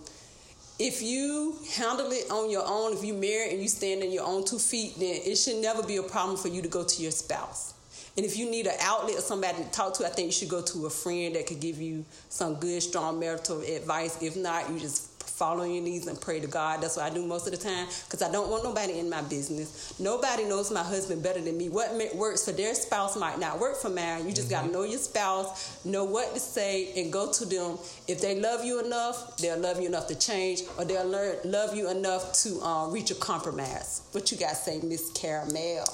if 0.79 1.03
you 1.03 1.57
handle 1.77 2.11
it 2.13 2.31
on 2.31 2.51
your 2.51 2.63
own, 2.65 2.93
if 2.93 3.05
you 3.05 3.15
marry 3.15 3.51
and 3.51 3.61
you 3.61 3.69
stand 3.69 4.03
on 4.03 4.13
your 4.13 4.25
own 4.25 4.45
two 4.45 4.59
feet, 4.59 4.95
then 4.99 5.21
it 5.25 5.37
should 5.37 5.57
never 5.57 5.83
be 5.83 5.97
a 5.97 6.03
problem 6.03 6.37
for 6.37 6.49
you 6.49 6.63
to 6.63 6.69
go 6.69 6.85
to 6.85 7.03
your 7.03 7.11
spouse. 7.11 7.75
And 8.17 8.25
if 8.25 8.37
you 8.37 8.51
need 8.51 8.67
an 8.67 8.75
outlet 8.81 9.17
or 9.17 9.21
somebody 9.21 9.63
to 9.63 9.71
talk 9.71 9.95
to, 9.95 10.07
I 10.07 10.09
think 10.09 10.27
you 10.27 10.33
should 10.33 10.49
go 10.49 10.63
to 10.63 10.87
a 10.87 10.91
friend 10.91 11.37
that 11.37 11.47
could 11.47 11.61
give 11.61 11.81
you 11.81 12.05
some 12.29 12.57
good, 12.57 12.83
strong 12.83 13.21
marital 13.21 13.61
advice. 13.63 14.21
If 14.23 14.37
not, 14.37 14.71
you 14.71 14.81
just 14.81 15.08
fall 15.39 15.61
on 15.61 15.71
your 15.71 15.83
knees 15.83 16.09
and 16.09 16.21
pray 16.21 16.41
to 16.41 16.49
God. 16.49 16.83
That's 16.83 16.97
what 16.97 17.11
I 17.11 17.15
do 17.15 17.25
most 17.25 17.47
of 17.47 17.53
the 17.53 17.59
time 17.59 17.87
because 18.05 18.23
I 18.23 18.31
don't 18.33 18.51
want 18.51 18.65
nobody 18.65 18.99
in 18.99 19.09
my 19.09 19.23
business. 19.23 19.95
Nobody 20.01 20.45
knows 20.45 20.73
my 20.73 20.83
husband 20.83 21.23
better 21.23 21.41
than 21.41 21.57
me. 21.57 21.69
What 21.69 21.95
works 22.17 22.45
for 22.45 22.53
their 22.53 22.75
spouse 22.75 23.17
might 23.17 23.39
not 23.39 23.61
work 23.61 23.77
for 23.77 23.89
mine. 23.89 24.27
You 24.27 24.35
just 24.35 24.51
got 24.51 24.65
to 24.65 24.71
know 24.71 24.83
your 24.83 24.99
spouse, 24.99 25.85
know 25.85 26.05
what 26.05 26.35
to 26.35 26.41
say, 26.41 26.93
and 27.01 27.13
go 27.13 27.31
to 27.33 27.45
them. 27.45 27.79
If 28.09 28.21
they 28.21 28.41
love 28.41 28.65
you 28.65 28.85
enough, 28.85 29.37
they'll 29.37 29.59
love 29.59 29.81
you 29.81 29.87
enough 29.87 30.09
to 30.09 30.19
change, 30.19 30.63
or 30.77 30.85
they'll 30.85 31.09
learn, 31.09 31.37
love 31.45 31.77
you 31.77 31.89
enough 31.89 32.33
to 32.43 32.61
uh, 32.61 32.89
reach 32.89 33.13
a 33.13 33.15
compromise. 33.15 34.03
What 34.13 34.33
you 34.33 34.39
got 34.39 34.51
to 34.51 34.57
say, 34.57 34.81
Miss 34.83 35.13
Caramel? 35.13 35.85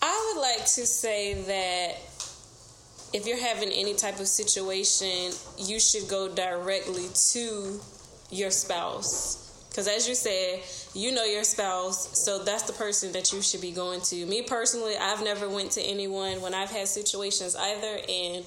I 0.00 0.32
would 0.32 0.40
like 0.40 0.60
to 0.60 0.86
say 0.86 1.34
that 1.42 1.98
if 3.12 3.26
you're 3.26 3.40
having 3.40 3.70
any 3.70 3.94
type 3.94 4.20
of 4.20 4.28
situation, 4.28 5.32
you 5.58 5.80
should 5.80 6.08
go 6.08 6.28
directly 6.28 7.06
to 7.32 7.80
your 8.30 8.50
spouse. 8.50 9.42
Because 9.68 9.88
as 9.88 10.08
you 10.08 10.14
said, 10.14 10.62
you 10.94 11.12
know 11.12 11.24
your 11.24 11.44
spouse, 11.44 12.18
so 12.18 12.42
that's 12.42 12.62
the 12.62 12.72
person 12.72 13.12
that 13.12 13.32
you 13.32 13.42
should 13.42 13.60
be 13.60 13.72
going 13.72 14.00
to. 14.02 14.24
Me 14.26 14.42
personally, 14.42 14.96
I've 14.96 15.22
never 15.22 15.48
went 15.48 15.72
to 15.72 15.82
anyone 15.82 16.40
when 16.40 16.54
I've 16.54 16.70
had 16.70 16.88
situations 16.88 17.54
either, 17.54 17.98
and 18.08 18.44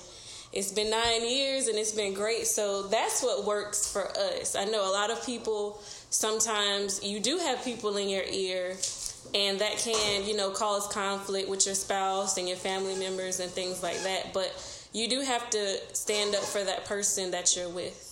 it's 0.52 0.72
been 0.72 0.90
nine 0.90 1.30
years 1.30 1.68
and 1.68 1.78
it's 1.78 1.92
been 1.92 2.16
great. 2.16 2.48
So 2.48 2.84
that's 2.84 3.22
what 3.22 3.46
works 3.46 3.92
for 3.92 4.08
us. 4.10 4.56
I 4.56 4.66
know 4.66 4.90
a 4.90 4.92
lot 4.92 5.12
of 5.12 5.24
people. 5.24 5.80
Sometimes 6.10 7.04
you 7.04 7.20
do 7.20 7.38
have 7.38 7.64
people 7.64 7.98
in 7.98 8.10
your 8.10 8.24
ear 8.24 8.76
and 9.36 9.60
that 9.60 9.78
can 9.78 10.26
you 10.26 10.36
know 10.36 10.50
cause 10.50 10.88
conflict 10.88 11.50
with 11.50 11.66
your 11.66 11.76
spouse 11.76 12.38
and 12.38 12.48
your 12.48 12.58
family 12.58 12.96
members 12.96 13.40
and 13.40 13.52
things 13.52 13.84
like 13.84 14.02
that 14.04 14.34
but 14.34 14.52
you 14.92 15.08
do 15.08 15.22
have 15.22 15.50
to 15.50 15.78
stand 15.94 16.34
up 16.34 16.42
for 16.42 16.64
that 16.64 16.86
person 16.86 17.32
that 17.32 17.56
you're 17.56 17.70
with 17.70 18.09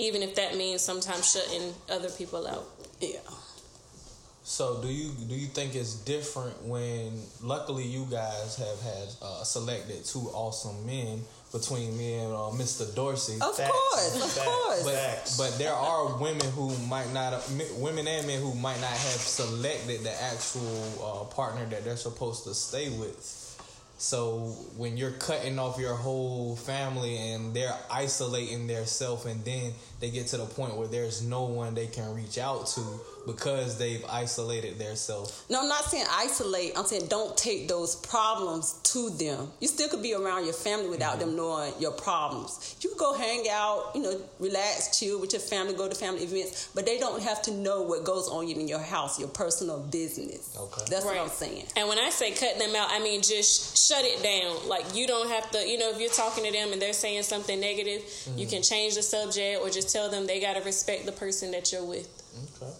even 0.00 0.22
if 0.22 0.34
that 0.34 0.56
means 0.56 0.80
sometimes 0.80 1.30
shutting 1.32 1.74
other 1.90 2.10
people 2.10 2.46
out 2.46 2.66
Yeah. 3.00 3.18
So 4.42 4.80
do 4.82 4.88
you 4.88 5.10
do 5.28 5.34
you 5.34 5.46
think 5.46 5.74
it's 5.76 5.94
different 5.94 6.56
when 6.64 7.12
luckily 7.42 7.84
you 7.86 8.06
guys 8.10 8.56
have 8.56 8.80
had 8.82 9.08
uh, 9.22 9.44
selected 9.44 10.04
two 10.04 10.26
awesome 10.34 10.84
men 10.86 11.22
between 11.52 11.96
me 11.96 12.14
and 12.14 12.32
uh, 12.32 12.50
Mr. 12.62 12.92
Dorsey? 12.94 13.34
Of 13.40 13.54
Facts. 13.56 13.70
course, 13.70 14.14
of 14.16 14.32
Facts. 14.32 14.48
course. 14.48 14.82
But 14.84 14.94
Facts. 14.94 15.36
but 15.38 15.58
there 15.58 15.72
are 15.74 16.16
women 16.18 16.46
who 16.56 16.74
might 16.88 17.12
not 17.12 17.30
women 17.78 18.08
and 18.08 18.26
men 18.26 18.40
who 18.40 18.54
might 18.54 18.80
not 18.80 18.90
have 18.90 19.20
selected 19.40 20.02
the 20.02 20.14
actual 20.22 20.82
uh, 21.04 21.24
partner 21.34 21.64
that 21.66 21.84
they're 21.84 21.96
supposed 21.96 22.42
to 22.44 22.54
stay 22.54 22.88
with. 22.90 23.49
So 24.00 24.56
when 24.78 24.96
you're 24.96 25.10
cutting 25.10 25.58
off 25.58 25.78
your 25.78 25.94
whole 25.94 26.56
family 26.56 27.18
and 27.18 27.52
they're 27.52 27.76
isolating 27.90 28.66
their 28.66 28.86
self 28.86 29.26
and 29.26 29.44
then 29.44 29.74
they 30.00 30.08
get 30.08 30.28
to 30.28 30.38
the 30.38 30.46
point 30.46 30.74
where 30.78 30.88
there's 30.88 31.20
no 31.20 31.42
one 31.42 31.74
they 31.74 31.86
can 31.86 32.14
reach 32.14 32.38
out 32.38 32.66
to 32.68 32.80
because 33.32 33.78
they've 33.78 34.04
isolated 34.08 34.78
themselves. 34.78 35.44
No, 35.48 35.60
I'm 35.62 35.68
not 35.68 35.84
saying 35.84 36.06
isolate. 36.10 36.72
I'm 36.76 36.84
saying 36.84 37.06
don't 37.08 37.36
take 37.36 37.68
those 37.68 37.96
problems 37.96 38.74
to 38.84 39.10
them. 39.10 39.48
You 39.60 39.68
still 39.68 39.88
could 39.88 40.02
be 40.02 40.14
around 40.14 40.44
your 40.44 40.54
family 40.54 40.88
without 40.88 41.18
mm-hmm. 41.18 41.28
them 41.28 41.36
knowing 41.36 41.72
your 41.78 41.92
problems. 41.92 42.76
You 42.80 42.90
can 42.90 42.98
go 42.98 43.14
hang 43.14 43.46
out, 43.50 43.92
you 43.94 44.02
know, 44.02 44.20
relax, 44.38 44.98
chill 44.98 45.20
with 45.20 45.32
your 45.32 45.40
family, 45.40 45.74
go 45.74 45.88
to 45.88 45.94
family 45.94 46.22
events, 46.22 46.70
but 46.74 46.86
they 46.86 46.98
don't 46.98 47.22
have 47.22 47.42
to 47.42 47.52
know 47.52 47.82
what 47.82 48.04
goes 48.04 48.28
on 48.28 48.48
in 48.48 48.68
your 48.68 48.80
house, 48.80 49.18
your 49.18 49.28
personal 49.28 49.78
business. 49.80 50.56
Okay. 50.58 50.82
That's 50.88 51.04
what 51.04 51.16
I'm 51.16 51.28
saying. 51.28 51.64
and 51.76 51.88
when 51.88 51.98
i 51.98 52.10
say 52.10 52.30
cutting 52.30 52.58
them 52.58 52.74
out 52.74 52.88
i 52.90 52.98
mean 53.00 53.22
just 53.22 53.88
shut 53.88 54.04
it 54.04 54.22
down 54.22 54.68
like 54.68 54.84
you 54.94 55.06
don't 55.06 55.28
have 55.28 55.50
to 55.50 55.58
you 55.66 55.78
know 55.78 55.90
if 55.90 56.00
you're 56.00 56.10
talking 56.10 56.44
to 56.44 56.52
them 56.52 56.72
and 56.72 56.80
they're 56.80 56.92
saying 56.92 57.22
something 57.22 57.60
negative 57.60 58.02
you 58.36 58.44
mm-hmm. 58.44 58.50
can 58.50 58.62
change 58.62 58.94
the 58.94 59.02
subject 59.02 59.60
or 59.60 59.70
just 59.70 59.92
tell 59.92 60.10
them 60.10 60.26
they 60.26 60.40
got 60.40 60.54
to 60.54 60.62
respect 60.62 61.06
the 61.06 61.12
person 61.12 61.50
that 61.50 61.72
you're 61.72 61.84
with 61.84 62.08
Okay. 62.62 62.72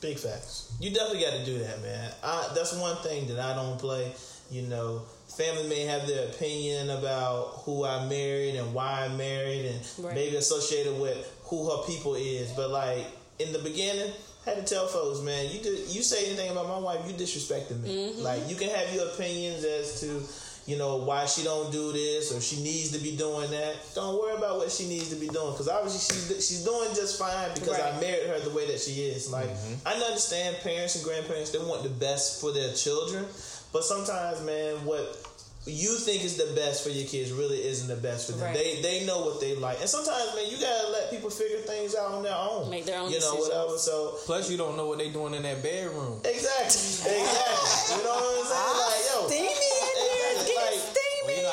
Big 0.00 0.18
facts. 0.18 0.72
You 0.80 0.90
definitely 0.94 1.22
got 1.22 1.32
to 1.32 1.44
do 1.44 1.58
that, 1.58 1.82
man. 1.82 2.12
I, 2.22 2.48
that's 2.54 2.72
one 2.76 2.96
thing 2.98 3.26
that 3.28 3.40
I 3.40 3.54
don't 3.54 3.78
play. 3.78 4.12
You 4.50 4.62
know, 4.62 5.02
family 5.36 5.68
may 5.68 5.82
have 5.82 6.06
their 6.06 6.28
opinion 6.28 6.90
about 6.90 7.62
who 7.64 7.84
I 7.84 8.06
married 8.06 8.54
and 8.54 8.72
why 8.72 9.04
I 9.04 9.08
married, 9.08 9.66
and 9.66 9.80
Right. 9.98 10.14
maybe 10.14 10.36
associated 10.36 10.98
with 11.00 11.18
who 11.44 11.68
her 11.70 11.82
people 11.86 12.14
is. 12.14 12.50
But 12.52 12.70
like 12.70 13.06
in 13.38 13.52
the 13.52 13.58
beginning, 13.58 14.12
I 14.46 14.50
had 14.50 14.66
to 14.66 14.74
tell 14.74 14.86
folks, 14.86 15.20
man, 15.20 15.50
you 15.50 15.60
did, 15.60 15.88
you 15.88 16.02
say 16.02 16.26
anything 16.26 16.50
about 16.50 16.68
my 16.68 16.78
wife, 16.78 17.00
you 17.06 17.12
disrespecting 17.14 17.80
me. 17.82 17.88
Mm-hmm. 18.12 18.22
Like 18.22 18.48
you 18.48 18.54
can 18.56 18.70
have 18.70 18.94
your 18.94 19.08
opinions 19.08 19.64
as 19.64 20.00
to. 20.00 20.22
You 20.68 20.76
know 20.76 20.98
why 20.98 21.24
she 21.24 21.44
don't 21.44 21.72
do 21.72 21.92
this 21.92 22.30
or 22.30 22.42
she 22.42 22.62
needs 22.62 22.90
to 22.90 22.98
be 22.98 23.16
doing 23.16 23.50
that. 23.50 23.74
Don't 23.94 24.20
worry 24.20 24.36
about 24.36 24.58
what 24.58 24.70
she 24.70 24.86
needs 24.86 25.08
to 25.08 25.16
be 25.16 25.26
doing 25.26 25.52
because 25.52 25.66
obviously 25.66 26.14
she's 26.14 26.46
she's 26.46 26.62
doing 26.62 26.90
just 26.94 27.18
fine 27.18 27.48
because 27.54 27.80
I 27.80 27.98
married 27.98 28.28
her 28.28 28.38
the 28.40 28.50
way 28.50 28.66
that 28.66 28.78
she 28.78 29.00
is. 29.08 29.32
Like 29.32 29.48
mm-hmm. 29.48 29.88
I 29.88 29.94
understand 29.94 30.58
parents 30.62 30.94
and 30.96 31.04
grandparents 31.04 31.52
they 31.52 31.58
want 31.58 31.84
the 31.84 31.88
best 31.88 32.42
for 32.42 32.52
their 32.52 32.74
children, 32.74 33.24
but 33.72 33.82
sometimes, 33.82 34.44
man, 34.44 34.84
what 34.84 35.16
you 35.64 35.96
think 35.96 36.24
is 36.24 36.36
the 36.36 36.52
best 36.54 36.84
for 36.84 36.90
your 36.90 37.06
kids 37.06 37.32
really 37.32 37.64
isn't 37.64 37.88
the 37.88 38.00
best 38.00 38.26
for 38.30 38.36
them. 38.36 38.52
Right. 38.52 38.54
They 38.54 38.82
they 38.82 39.06
know 39.06 39.20
what 39.20 39.40
they 39.40 39.56
like, 39.56 39.80
and 39.80 39.88
sometimes, 39.88 40.34
man, 40.34 40.50
you 40.50 40.60
gotta 40.60 40.92
let 40.92 41.10
people 41.10 41.30
figure 41.30 41.58
things 41.58 41.94
out 41.94 42.12
on 42.12 42.22
their 42.22 42.36
own, 42.36 42.68
Make 42.68 42.84
their 42.84 43.00
own 43.00 43.10
you 43.10 43.20
know, 43.20 43.36
decisions. 43.36 43.56
whatever. 43.56 43.78
So 43.78 44.20
Plus, 44.24 44.50
you 44.50 44.56
don't 44.56 44.76
know 44.76 44.86
what 44.86 44.98
they 44.98 45.08
doing 45.08 45.32
in 45.32 45.42
that 45.42 45.62
bedroom. 45.62 46.20
exactly, 46.24 46.76
exactly. 47.08 47.96
You 47.96 48.04
know 48.04 48.20
what 48.20 48.36
I'm 48.36 48.44
saying? 48.44 48.68
Ah, 48.68 48.84
like, 48.84 49.04
yo, 49.08 49.28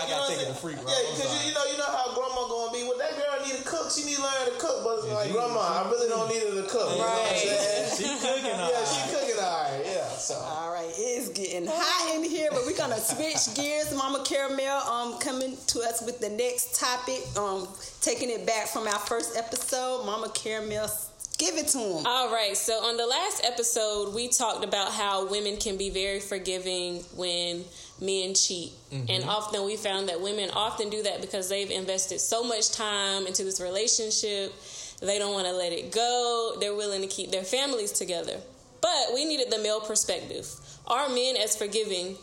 what 0.09 0.29
take 0.29 0.41
it 0.41 0.47
I'm 0.47 0.53
to 0.53 0.59
freak, 0.61 0.75
saying? 0.77 0.85
bro. 0.85 0.93
Yeah, 0.93 1.09
because 1.15 1.29
you, 1.33 1.39
you 1.49 1.53
know, 1.55 1.65
you 1.71 1.77
know 1.77 1.89
how 1.89 2.13
grandma 2.13 2.41
gonna 2.47 2.71
be. 2.73 2.83
Well, 2.85 2.97
that 3.01 3.13
girl 3.17 3.33
need 3.45 3.57
to 3.57 3.65
cook. 3.65 3.89
She 3.89 4.05
need 4.05 4.17
to 4.17 4.23
learn 4.23 4.45
to 4.53 4.55
cook. 4.61 4.77
But 4.85 4.93
it's 5.01 5.07
like, 5.11 5.27
you- 5.29 5.35
grandma, 5.35 5.61
I 5.61 5.89
really 5.89 6.07
don't 6.09 6.29
need 6.29 6.41
her 6.45 6.61
to 6.61 6.67
cook. 6.69 6.89
You 6.93 7.01
know 7.01 7.09
what 7.09 7.17
I'm 7.17 7.33
Right. 7.33 7.41
saying? 7.41 7.97
She 7.97 8.07
cooking. 8.21 8.55
Yeah, 8.59 8.85
she 8.85 9.01
cooking 9.11 9.39
all 9.41 9.63
right. 9.65 9.81
Yeah, 9.85 10.09
so. 10.17 10.35
All 10.35 10.71
right, 10.71 10.91
it's 10.95 11.29
getting 11.29 11.67
hot 11.67 12.15
in 12.15 12.23
here, 12.23 12.49
but 12.51 12.65
we're 12.65 12.77
gonna 12.77 12.99
switch 12.99 13.53
gears. 13.55 13.93
Mama 13.93 14.23
Caramel, 14.25 14.77
um, 14.87 15.17
coming 15.19 15.57
to 15.67 15.79
us 15.81 16.01
with 16.01 16.19
the 16.19 16.29
next 16.29 16.75
topic. 16.79 17.21
Um, 17.37 17.67
taking 18.01 18.29
it 18.29 18.45
back 18.45 18.67
from 18.67 18.87
our 18.87 18.99
first 18.99 19.35
episode. 19.37 20.05
Mama 20.05 20.29
Caramel, 20.33 20.89
give 21.37 21.55
it 21.55 21.67
to 21.69 21.77
him. 21.79 22.05
All 22.05 22.31
right. 22.31 22.55
So 22.57 22.73
on 22.83 22.97
the 22.97 23.05
last 23.05 23.43
episode, 23.45 24.13
we 24.13 24.27
talked 24.29 24.63
about 24.63 24.91
how 24.91 25.25
women 25.29 25.57
can 25.57 25.77
be 25.77 25.89
very 25.89 26.19
forgiving 26.19 27.03
when 27.15 27.63
men 28.01 28.33
cheat. 28.33 28.71
Mm-hmm. 28.91 29.05
And 29.09 29.23
often 29.25 29.65
we 29.65 29.77
found 29.77 30.09
that 30.09 30.21
women 30.21 30.49
often 30.51 30.89
do 30.89 31.03
that 31.03 31.21
because 31.21 31.49
they've 31.49 31.69
invested 31.69 32.19
so 32.19 32.43
much 32.43 32.71
time 32.71 33.27
into 33.27 33.43
this 33.43 33.61
relationship. 33.61 34.53
They 35.01 35.19
don't 35.19 35.33
want 35.33 35.47
to 35.47 35.53
let 35.53 35.71
it 35.71 35.91
go. 35.91 36.55
They're 36.59 36.75
willing 36.75 37.01
to 37.01 37.07
keep 37.07 37.31
their 37.31 37.43
families 37.43 37.91
together. 37.91 38.39
But 38.81 39.13
we 39.13 39.25
needed 39.25 39.51
the 39.51 39.59
male 39.59 39.81
perspective. 39.81 40.47
Are 40.87 41.09
men 41.09 41.35
as 41.37 41.55
forgiving 41.55 42.17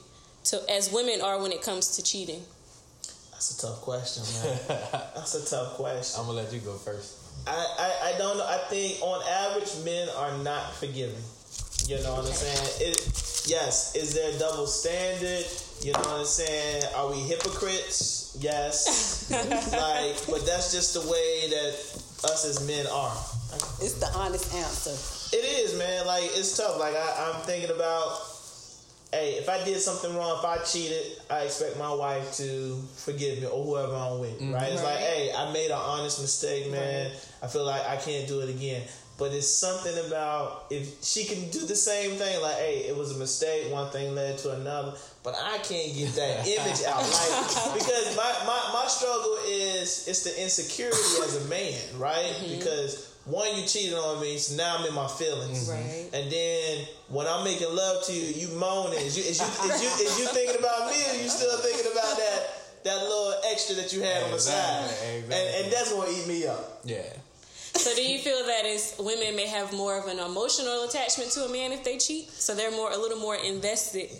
to 0.44 0.60
as 0.70 0.92
women 0.92 1.20
are 1.20 1.40
when 1.40 1.52
it 1.52 1.62
comes 1.62 1.96
to 1.96 2.02
cheating? 2.02 2.42
That's 3.32 3.58
a 3.58 3.66
tough 3.66 3.80
question, 3.80 4.22
man. 4.42 4.58
That's 5.16 5.34
a 5.34 5.50
tough 5.50 5.74
question. 5.74 6.20
I'm 6.20 6.26
gonna 6.26 6.42
let 6.42 6.52
you 6.52 6.60
go 6.60 6.74
first. 6.74 7.18
I, 7.46 7.50
I, 7.50 8.14
I 8.14 8.18
don't 8.18 8.38
know. 8.38 8.46
I 8.46 8.58
think 8.68 9.02
on 9.02 9.20
average, 9.28 9.84
men 9.84 10.08
are 10.16 10.38
not 10.38 10.74
forgiving. 10.76 11.22
You 11.88 12.02
know 12.02 12.14
what 12.14 12.26
I'm 12.26 12.32
saying? 12.32 12.90
It, 12.90 12.98
yes. 13.46 13.94
Is 13.96 14.14
there 14.14 14.34
a 14.34 14.38
double 14.38 14.66
standard? 14.66 15.44
You 15.82 15.92
know 15.92 15.98
what 15.98 16.20
I'm 16.20 16.24
saying? 16.24 16.84
Are 16.96 17.10
we 17.10 17.18
hypocrites? 17.18 18.36
Yes. 18.40 19.30
like, 19.72 20.16
but 20.30 20.46
that's 20.46 20.72
just 20.72 20.94
the 20.94 21.00
way 21.00 21.50
that 21.50 21.74
us 22.30 22.44
as 22.46 22.66
men 22.66 22.86
are. 22.86 23.16
It's 23.82 23.94
the 23.94 24.06
honest 24.14 24.54
answer. 24.54 24.94
It 25.36 25.44
is, 25.44 25.76
man. 25.76 26.06
Like 26.06 26.24
it's 26.24 26.56
tough. 26.56 26.78
Like 26.78 26.94
I, 26.94 27.32
I'm 27.34 27.42
thinking 27.42 27.70
about, 27.74 28.16
hey, 29.12 29.32
if 29.32 29.48
I 29.48 29.62
did 29.64 29.80
something 29.80 30.14
wrong, 30.16 30.38
if 30.38 30.44
I 30.44 30.58
cheated, 30.64 31.18
I 31.28 31.40
expect 31.40 31.78
my 31.78 31.92
wife 31.92 32.36
to 32.36 32.80
forgive 32.96 33.40
me 33.40 33.46
or 33.46 33.64
whoever 33.64 33.94
I'm 33.94 34.20
with. 34.20 34.40
Right? 34.40 34.72
It's 34.72 34.84
like, 34.84 34.98
hey, 34.98 35.32
I 35.36 35.52
made 35.52 35.66
an 35.70 35.80
honest 35.82 36.20
mistake, 36.20 36.70
man. 36.70 37.10
I 37.42 37.48
feel 37.48 37.66
like 37.66 37.84
I 37.86 37.96
can't 37.96 38.28
do 38.28 38.40
it 38.40 38.48
again. 38.48 38.82
But 39.22 39.30
it's 39.34 39.46
something 39.46 39.96
about 40.08 40.66
if 40.68 41.00
she 41.00 41.22
can 41.22 41.48
do 41.50 41.60
the 41.60 41.76
same 41.76 42.18
thing, 42.18 42.42
like, 42.42 42.56
hey, 42.56 42.86
it 42.88 42.96
was 42.96 43.14
a 43.14 43.18
mistake. 43.20 43.70
One 43.70 43.88
thing 43.92 44.16
led 44.16 44.36
to 44.38 44.50
another, 44.50 44.94
but 45.22 45.36
I 45.38 45.58
can't 45.58 45.94
get 45.94 46.10
that 46.18 46.42
image 46.42 46.82
out, 46.82 47.06
like, 47.06 47.72
because 47.78 48.16
my, 48.16 48.32
my 48.50 48.60
my 48.74 48.84
struggle 48.88 49.38
is 49.46 50.08
it's 50.08 50.24
the 50.24 50.42
insecurity 50.42 50.98
as 51.22 51.38
a 51.38 51.48
man, 51.48 51.78
right? 52.00 52.34
Mm-hmm. 52.34 52.58
Because 52.58 53.14
one, 53.24 53.46
you 53.54 53.64
cheated 53.64 53.94
on 53.94 54.20
me, 54.20 54.38
so 54.38 54.56
now 54.56 54.78
I'm 54.78 54.86
in 54.86 54.92
my 54.92 55.06
feelings. 55.06 55.70
Mm-hmm. 55.70 55.70
Right. 55.70 56.10
And 56.14 56.32
then 56.32 56.86
when 57.06 57.28
I'm 57.28 57.44
making 57.44 57.70
love 57.70 58.04
to 58.06 58.12
you, 58.12 58.26
you 58.26 58.58
moaning. 58.58 58.98
Is 59.06 59.16
you 59.16 59.22
is 59.22 59.38
you 59.38 59.70
is 59.70 59.82
you, 59.86 60.04
is 60.04 60.18
you 60.18 60.26
thinking 60.34 60.58
about 60.58 60.90
me, 60.90 60.98
or 60.98 61.22
you 61.22 61.28
still 61.30 61.58
thinking 61.58 61.86
about 61.92 62.18
that 62.18 62.40
that 62.82 62.98
little 63.06 63.34
extra 63.52 63.76
that 63.76 63.92
you 63.92 64.02
had 64.02 64.24
on 64.24 64.32
the 64.32 64.40
side? 64.40 64.82
Exactly, 64.82 65.38
And 65.38 65.64
and 65.64 65.72
that's 65.72 65.92
gonna 65.92 66.10
eat 66.10 66.26
me 66.26 66.44
up. 66.48 66.82
Yeah. 66.82 67.06
So 67.74 67.94
do 67.94 68.02
you 68.02 68.18
feel 68.18 68.44
that 68.46 68.66
is 68.66 68.94
women 68.98 69.34
may 69.34 69.46
have 69.46 69.72
more 69.72 69.98
of 69.98 70.06
an 70.06 70.18
emotional 70.18 70.84
attachment 70.84 71.30
to 71.32 71.44
a 71.44 71.48
man 71.48 71.72
if 71.72 71.84
they 71.84 71.98
cheat? 71.98 72.30
So 72.30 72.54
they're 72.54 72.70
more 72.70 72.90
a 72.90 72.98
little 72.98 73.18
more 73.18 73.36
invested. 73.36 74.10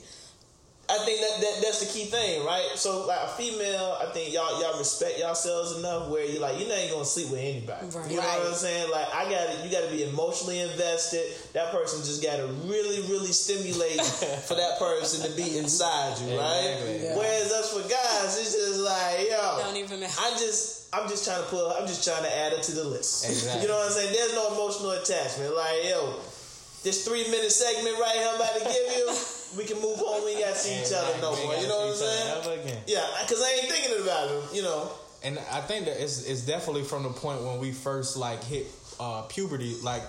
I 0.91 0.99
think 1.07 1.21
that, 1.21 1.41
that 1.41 1.63
that's 1.63 1.81
the 1.81 1.87
key 1.87 2.07
thing, 2.07 2.45
right? 2.45 2.69
So 2.75 3.07
like 3.07 3.21
a 3.23 3.29
female, 3.29 3.97
I 4.03 4.07
think 4.13 4.35
y'all 4.35 4.61
y'all 4.61 4.77
respect 4.79 5.19
yourselves 5.19 5.79
enough 5.79 6.11
where 6.11 6.25
you're 6.25 6.41
like, 6.43 6.59
you 6.59 6.69
know, 6.69 6.75
ain't 6.75 6.93
gonna 6.93 7.05
sleep 7.05 7.31
with 7.31 7.41
anybody. 7.41 7.87
Right. 7.87 8.11
You 8.11 8.17
know 8.17 8.23
what 8.23 8.49
I'm 8.49 8.55
saying? 8.55 8.91
Like 8.91 9.07
I 9.15 9.25
got 9.31 9.49
to 9.49 9.65
you 9.65 9.73
got 9.73 9.89
to 9.89 9.91
be 9.91 10.05
emotionally 10.05 10.61
invested. 10.61 11.23
That 11.55 11.71
person 11.73 12.01
just 12.01 12.23
got 12.23 12.37
to 12.37 12.47
really, 12.69 13.01
really 13.09 13.33
stimulate 13.33 14.05
for 14.49 14.55
that 14.55 14.79
person 14.79 15.25
to 15.31 15.37
be 15.37 15.57
inside 15.57 16.19
you, 16.19 16.37
right? 16.37 16.77
Exactly. 16.77 17.05
Yeah. 17.05 17.17
Whereas 17.17 17.53
us 17.53 17.73
for 17.73 17.89
guys, 17.89 18.39
it's 18.39 18.53
just 18.53 18.81
like, 18.81 19.31
yo, 19.31 19.63
Don't 19.63 19.77
even 19.77 20.01
matter. 20.01 20.13
I 20.19 20.31
just. 20.33 20.82
I'm 20.93 21.09
just 21.09 21.25
trying 21.25 21.43
to 21.43 21.49
put. 21.49 21.73
I'm 21.73 21.87
just 21.87 22.05
trying 22.05 22.23
to 22.23 22.37
add 22.37 22.53
it 22.53 22.63
to 22.65 22.73
the 22.73 22.85
list. 22.85 23.25
Exactly. 23.25 23.63
You 23.63 23.69
know 23.69 23.77
what 23.77 23.87
I'm 23.87 23.93
saying? 23.93 24.13
There's 24.13 24.35
no 24.35 24.53
emotional 24.53 24.91
attachment. 24.93 25.57
Like, 25.57 25.89
yo, 25.89 26.21
this 26.85 27.07
three 27.07 27.25
minute 27.31 27.51
segment 27.51 27.99
right 27.99 28.17
here 28.17 28.29
I'm 28.29 28.37
about 28.37 28.55
to 28.55 28.65
give 28.65 28.97
you, 28.97 29.09
we 29.57 29.65
can 29.65 29.81
move 29.81 30.01
on. 30.01 30.25
We 30.25 30.33
ain't 30.33 30.41
got 30.41 30.53
to 30.53 30.59
see 30.59 30.81
each 30.81 30.93
other 30.93 31.19
no 31.21 31.35
more. 31.37 31.57
You 31.57 31.69
know 31.69 31.81
what 31.81 31.89
I'm 31.89 31.95
see 31.97 32.05
each 32.05 32.37
other 32.37 32.63
saying? 32.63 32.79
Yeah, 32.87 33.07
because 33.23 33.43
I 33.43 33.51
ain't 33.53 33.73
thinking 33.73 34.03
about 34.03 34.29
him. 34.29 34.43
You 34.53 34.63
know. 34.63 34.91
And 35.25 35.39
I 35.51 35.61
think 35.61 35.87
that 35.87 36.03
it's, 36.03 36.27
it's 36.27 36.43
definitely 36.43 36.83
from 36.83 37.05
the 37.05 37.11
point 37.11 37.43
when 37.43 37.59
we 37.59 37.73
first 37.73 38.17
like 38.17 38.43
hit 38.45 38.67
uh, 39.01 39.23
puberty. 39.23 39.77
Like 39.83 40.03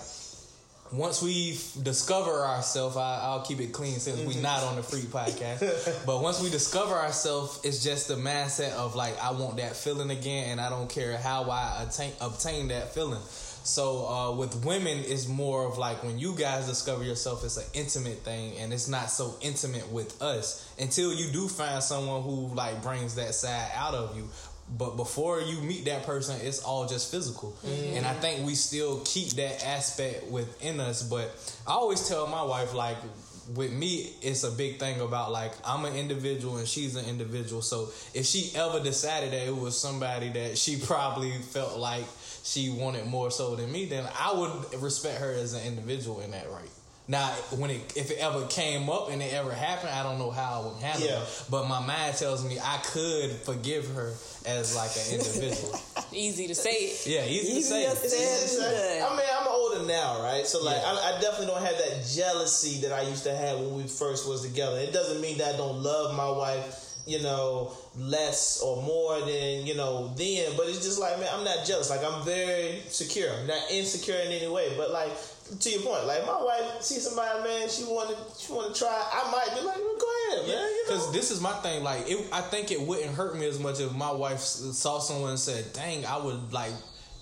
once 0.93 1.23
we 1.23 1.57
discover 1.81 2.45
ourselves, 2.45 2.95
I'll 2.95 3.41
keep 3.41 3.59
it 3.59 3.71
clean 3.71 3.99
since 3.99 4.19
we're 4.21 4.41
not 4.41 4.63
on 4.63 4.75
the 4.75 4.83
Freak 4.83 5.05
podcast. 5.05 6.05
but 6.05 6.21
once 6.21 6.41
we 6.41 6.51
discover 6.51 6.93
ourselves, 6.93 7.59
it's 7.63 7.83
just 7.83 8.07
the 8.07 8.15
mindset 8.15 8.71
of 8.73 8.95
like 8.95 9.19
I 9.21 9.31
want 9.31 9.57
that 9.57 9.75
feeling 9.75 10.11
again, 10.11 10.51
and 10.51 10.61
I 10.61 10.69
don't 10.69 10.89
care 10.89 11.17
how 11.17 11.49
I 11.49 11.83
attain 11.83 12.11
obtain 12.21 12.67
that 12.67 12.93
feeling. 12.93 13.21
So 13.65 14.05
uh, 14.07 14.31
with 14.33 14.65
women, 14.65 14.99
it's 15.07 15.27
more 15.27 15.65
of 15.65 15.77
like 15.77 16.03
when 16.03 16.19
you 16.19 16.35
guys 16.35 16.67
discover 16.67 17.03
yourself, 17.03 17.43
it's 17.43 17.57
an 17.57 17.65
intimate 17.73 18.19
thing, 18.19 18.57
and 18.57 18.71
it's 18.73 18.87
not 18.89 19.09
so 19.09 19.35
intimate 19.41 19.89
with 19.91 20.21
us 20.21 20.69
until 20.77 21.13
you 21.13 21.31
do 21.31 21.47
find 21.47 21.81
someone 21.81 22.21
who 22.21 22.53
like 22.53 22.83
brings 22.83 23.15
that 23.15 23.33
side 23.33 23.71
out 23.73 23.95
of 23.95 24.15
you. 24.15 24.27
But 24.77 24.95
before 24.95 25.41
you 25.41 25.61
meet 25.61 25.85
that 25.85 26.03
person, 26.03 26.39
it's 26.41 26.63
all 26.63 26.87
just 26.87 27.11
physical, 27.11 27.55
mm-hmm. 27.65 27.97
and 27.97 28.05
I 28.05 28.13
think 28.13 28.45
we 28.45 28.55
still 28.55 29.01
keep 29.05 29.29
that 29.31 29.65
aspect 29.65 30.27
within 30.27 30.79
us. 30.79 31.03
But 31.03 31.29
I 31.67 31.71
always 31.71 32.07
tell 32.07 32.27
my 32.27 32.43
wife 32.43 32.73
like. 32.73 32.97
With 33.57 33.73
me, 33.73 34.13
it's 34.21 34.45
a 34.45 34.51
big 34.51 34.79
thing 34.79 35.01
about 35.01 35.33
like 35.33 35.51
I'm 35.65 35.83
an 35.83 35.97
individual 35.97 36.59
and 36.59 36.65
she's 36.65 36.95
an 36.95 37.03
individual. 37.07 37.61
So 37.61 37.89
if 38.13 38.25
she 38.25 38.57
ever 38.57 38.79
decided 38.79 39.33
that 39.33 39.45
it 39.45 39.53
was 39.53 39.77
somebody 39.77 40.29
that 40.29 40.57
she 40.57 40.77
probably 40.87 41.31
felt 41.31 41.77
like 41.77 42.05
she 42.45 42.69
wanted 42.69 43.05
more 43.05 43.31
so 43.31 43.57
than 43.57 43.69
me, 43.69 43.83
then 43.83 44.07
I 44.17 44.31
would 44.31 44.81
respect 44.81 45.19
her 45.19 45.33
as 45.33 45.55
an 45.55 45.67
individual 45.67 46.21
in 46.21 46.31
that 46.31 46.49
right. 46.51 46.69
Now, 47.05 47.27
when 47.57 47.69
it 47.69 47.97
if 47.97 48.11
it 48.11 48.17
ever 48.19 48.45
came 48.47 48.89
up 48.89 49.09
and 49.11 49.21
it 49.21 49.33
ever 49.33 49.51
happened, 49.51 49.89
I 49.91 50.03
don't 50.03 50.17
know 50.19 50.31
how 50.31 50.61
I 50.61 50.65
would 50.65 50.81
handle 50.81 51.05
Yeah. 51.07 51.21
it. 51.21 51.43
But 51.49 51.67
my 51.67 51.85
mind 51.85 52.15
tells 52.15 52.45
me 52.47 52.57
I 52.63 52.77
could 52.77 53.31
forgive 53.43 53.87
her 53.93 54.13
as 54.45 54.73
like 54.75 54.91
an 54.95 55.19
individual. 55.19 55.77
Easy 56.13 56.47
to 56.47 56.55
say 56.55 56.69
it. 56.71 57.07
yeah, 57.07 57.25
easy 57.25 57.55
to 57.55 57.61
say. 57.61 57.81
Easier 57.81 57.91
easy 57.91 58.05
to 58.05 58.61
say. 58.61 59.01
I 59.01 59.09
mean, 59.09 59.25
I'm 59.37 59.47
older 59.47 59.83
now, 59.85 60.21
right? 60.21 60.45
So 60.47 60.63
like, 60.63 60.77
Yeah. 60.77 60.93
I, 60.93 61.17
I 61.17 61.21
definitely 61.21 61.47
don't 61.47 61.61
have 61.63 61.75
that 61.77 62.05
jealousy 62.07 62.81
that 62.87 62.93
I 62.93 63.01
used 63.01 63.23
to 63.23 63.35
have 63.35 63.59
when 63.59 63.75
we 63.75 63.83
first 63.83 64.29
was 64.29 64.41
together. 64.43 64.77
It 64.79 64.93
doesn't 64.93 65.19
mean 65.21 65.39
that 65.39 65.55
I 65.55 65.57
don't 65.57 65.81
love 65.83 66.15
my 66.15 66.29
wife, 66.29 66.93
you 67.07 67.21
know, 67.21 67.73
less 67.97 68.61
or 68.61 68.81
more 68.83 69.19
than 69.21 69.65
you 69.65 69.75
know 69.75 70.13
then. 70.15 70.53
But 70.55 70.67
it's 70.69 70.83
just 70.85 70.99
like, 70.99 71.19
man, 71.19 71.29
I'm 71.33 71.43
not 71.43 71.65
jealous. 71.65 71.89
Like, 71.89 72.03
I'm 72.05 72.23
very 72.23 72.81
secure. 72.89 73.29
I'm 73.33 73.47
not 73.47 73.71
insecure 73.71 74.15
in 74.15 74.31
any 74.31 74.47
way. 74.47 74.73
But 74.77 74.91
like. 74.91 75.11
To 75.59 75.69
your 75.69 75.81
point, 75.81 76.05
like 76.07 76.25
my 76.25 76.41
wife 76.41 76.81
see 76.81 76.99
somebody, 76.99 77.43
man, 77.43 77.69
she 77.69 77.83
wanted, 77.83 78.17
she 78.37 78.51
want 78.51 78.73
to 78.73 78.79
try. 78.79 78.89
I 78.89 79.31
might 79.31 79.57
be 79.57 79.65
like, 79.65 79.77
well, 79.77 79.97
go 79.99 80.07
ahead, 80.29 80.47
man. 80.47 80.49
You 80.49 80.55
know? 80.55 80.83
Because 80.87 81.13
this 81.13 81.31
is 81.31 81.41
my 81.41 81.53
thing. 81.61 81.83
Like, 81.83 82.09
it, 82.09 82.27
I 82.31 82.41
think 82.41 82.71
it 82.71 82.81
wouldn't 82.81 83.15
hurt 83.15 83.37
me 83.37 83.45
as 83.47 83.59
much 83.59 83.79
if 83.79 83.93
my 83.93 84.11
wife 84.11 84.39
saw 84.39 84.99
someone 84.99 85.31
and 85.31 85.39
said, 85.39 85.71
"Dang, 85.73 86.05
I 86.05 86.17
would 86.17 86.51
like, 86.51 86.73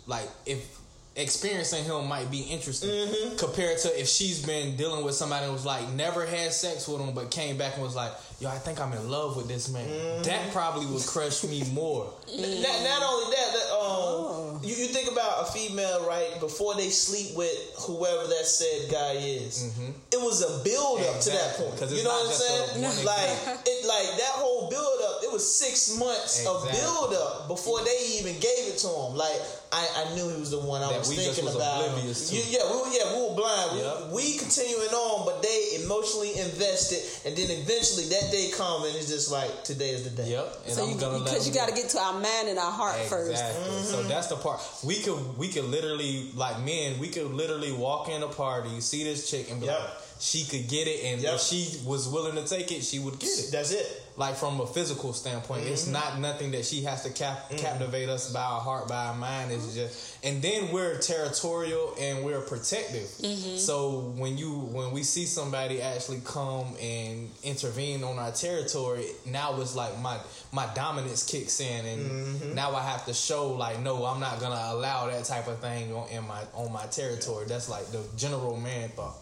like 0.08 0.30
if 0.46 0.81
experiencing 1.22 1.84
him 1.86 2.08
might 2.08 2.30
be 2.32 2.42
interesting 2.42 2.90
Mm-hmm. 2.90 3.36
compared 3.38 3.78
to 3.80 4.00
if 4.00 4.08
she's 4.08 4.46
been 4.46 4.76
dealing 4.76 5.04
with 5.06 5.16
somebody 5.16 5.46
who 5.46 5.52
was 5.54 5.66
like 5.66 5.88
never 5.94 6.26
had 6.26 6.52
sex 6.52 6.88
with 6.88 7.00
him 7.02 7.14
but 7.14 7.32
came 7.32 7.58
back 7.58 7.76
and 7.76 7.84
was 7.84 7.96
like, 7.96 8.12
yo, 8.40 8.50
I 8.50 8.58
think 8.58 8.82
I'm 8.82 8.92
in 8.94 9.10
love 9.10 9.38
with 9.38 9.48
this 9.48 9.70
man. 9.72 9.88
Mm-hmm. 9.88 10.24
That 10.24 10.52
probably 10.52 10.86
would 10.88 11.06
crush 11.06 11.44
me 11.44 11.64
more. 11.72 12.12
Not, 12.28 12.78
not 12.84 13.02
only 13.04 13.36
that, 13.36 13.50
that 13.54 13.68
um, 13.80 14.60
you, 14.64 14.76
you 14.76 14.88
think 14.88 15.12
about 15.12 15.48
a 15.48 15.52
female, 15.52 16.06
right? 16.08 16.40
Before 16.40 16.76
they 16.76 16.90
sleep 16.90 17.36
with 17.38 17.56
whoever 17.88 18.28
that 18.28 18.46
said 18.46 18.92
guy 18.92 19.14
is, 19.14 19.72
it 20.12 20.20
was 20.20 20.42
a 20.42 20.64
build 20.64 21.02
up 21.02 21.20
to 21.22 21.30
that 21.30 21.56
Exactly, 21.56 21.66
point. 21.66 21.80
'cause 21.80 21.92
it's 21.92 22.02
You 22.02 22.04
know 22.08 22.14
what 22.14 22.28
I'm 22.28 22.34
saying? 22.34 23.06
Like 23.06 23.60
it, 23.68 23.86
like 23.88 24.18
that 24.18 24.34
whole 24.42 24.70
build 24.70 25.00
up. 25.06 25.11
It 25.32 25.36
was 25.40 25.48
six 25.48 25.96
months 25.98 26.46
of 26.46 26.66
Exactly. 26.68 26.82
build 26.84 27.14
up 27.14 27.48
before 27.48 27.80
they 27.88 28.20
even 28.20 28.34
gave 28.36 28.68
it 28.68 28.78
to 28.84 28.88
him. 28.88 29.16
Like 29.16 29.40
I, 29.72 29.88
I 30.04 30.16
knew 30.16 30.28
he 30.28 30.36
was 30.40 30.52
the 30.52 30.60
one 30.60 30.84
I 30.84 30.90
That 30.92 31.00
was 31.00 31.10
we 31.10 31.16
just 31.16 31.28
thinking 31.40 31.46
was 31.46 31.56
about. 31.56 31.88
oblivious 31.88 32.30
to. 32.30 32.36
You- 32.36 32.44
yeah, 32.52 32.68
we, 32.68 32.76
were- 32.84 32.92
yeah, 32.92 33.16
we 33.16 33.30
were 33.30 33.36
blind. 33.36 33.72
We- 33.72 33.80
Yep. 33.82 34.12
We, 34.12 34.38
continuing 34.38 34.90
on, 34.92 35.26
but 35.26 35.42
they 35.42 35.80
emotionally 35.84 36.36
invested, 36.38 37.00
and 37.26 37.32
then 37.38 37.48
eventually 37.50 38.06
that 38.12 38.28
day 38.32 38.52
come, 38.54 38.84
and 38.84 38.94
it's 38.96 39.08
just 39.08 39.32
like 39.32 39.64
today 39.64 39.92
is 39.92 40.04
the 40.04 40.10
day. 40.12 40.32
Yep. 40.32 40.58
And 40.68 40.74
So 40.76 40.84
I'm 40.84 40.90
you, 40.92 41.00
gonna 41.00 41.24
because 41.24 41.48
you 41.48 41.54
got 41.54 41.70
to 41.70 41.74
get 41.76 41.88
to 41.96 42.00
our 42.00 42.14
mind 42.20 42.50
and 42.52 42.60
our 42.60 42.72
heart 42.72 42.98
first. 43.08 43.32
Exactly. 43.32 43.84
So 43.84 43.98
mm-hmm. 44.00 44.10
that's 44.10 44.28
the 44.28 44.36
part 44.36 44.60
we 44.84 45.00
could 45.00 45.38
we 45.38 45.48
could 45.48 45.64
literally 45.66 46.30
like 46.36 46.60
men 46.60 47.00
we 47.00 47.08
could 47.08 47.32
literally 47.32 47.72
walk 47.72 48.10
in 48.10 48.22
a 48.24 48.28
party 48.28 48.82
see 48.82 49.04
this 49.06 49.30
chick 49.32 49.50
and 49.50 49.60
be 49.62 49.68
Yep. 49.68 49.80
like 49.80 49.90
she 50.22 50.44
could 50.46 50.68
get 50.70 50.88
it, 50.88 51.04
and 51.04 51.22
Yep. 51.22 51.34
if 51.36 51.42
she 51.42 51.80
was 51.84 52.08
willing 52.08 52.36
to 52.36 52.48
take 52.48 52.72
it, 52.72 52.84
she 52.84 53.00
would 53.00 53.18
get 53.18 53.30
it. 53.40 53.52
That's 53.52 53.72
it. 53.72 54.04
Like 54.18 54.36
from 54.36 54.60
a 54.62 54.68
physical 54.68 55.14
standpoint, 55.14 55.66
it's 55.66 55.84
Mm-hmm. 55.84 55.94
not 55.94 56.20
nothing 56.20 56.52
that 56.52 56.64
she 56.66 56.84
has 56.84 57.02
to 57.04 57.10
cap- 57.10 57.50
captivate 57.58 58.08
us 58.08 58.32
by 58.32 58.42
our 58.44 58.62
heart, 58.62 58.88
by 58.88 59.08
our 59.08 59.16
mind. 59.16 59.52
It's 59.52 59.74
just, 59.74 60.18
and 60.24 60.42
then 60.42 60.72
we're 60.72 61.00
territorial 61.00 61.96
and 62.00 62.24
we're 62.24 62.42
protective. 62.42 63.08
Mm-hmm. 63.22 63.58
So 63.58 64.14
when 64.18 64.38
you 64.38 64.52
when 64.78 64.92
we 64.92 65.02
see 65.04 65.26
somebody 65.26 65.82
actually 65.82 66.22
come 66.24 66.76
and 66.80 67.30
intervene 67.44 68.04
on 68.04 68.20
our 68.20 68.32
territory, 68.32 69.06
now 69.26 69.60
it's 69.60 69.76
like 69.76 69.98
my 70.00 70.18
my 70.52 70.68
dominance 70.76 71.24
kicks 71.24 71.60
in, 71.62 71.86
and 71.86 72.02
Mm-hmm. 72.12 72.54
now 72.54 72.76
I 72.76 72.84
have 72.84 73.06
to 73.06 73.14
show 73.14 73.54
like, 73.54 73.80
no, 73.80 74.06
I'm 74.06 74.20
not 74.20 74.40
gonna 74.40 74.62
allow 74.76 75.08
that 75.10 75.24
type 75.26 75.48
of 75.48 75.60
thing 75.60 75.94
on 75.96 76.10
in 76.10 76.28
my 76.28 76.42
on 76.54 76.72
my 76.72 76.86
territory. 76.88 77.46
That's 77.48 77.70
like 77.70 77.88
the 77.92 78.04
general 78.18 78.58
man 78.58 78.90
thought. 78.90 79.16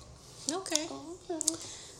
Okay. 0.51 0.87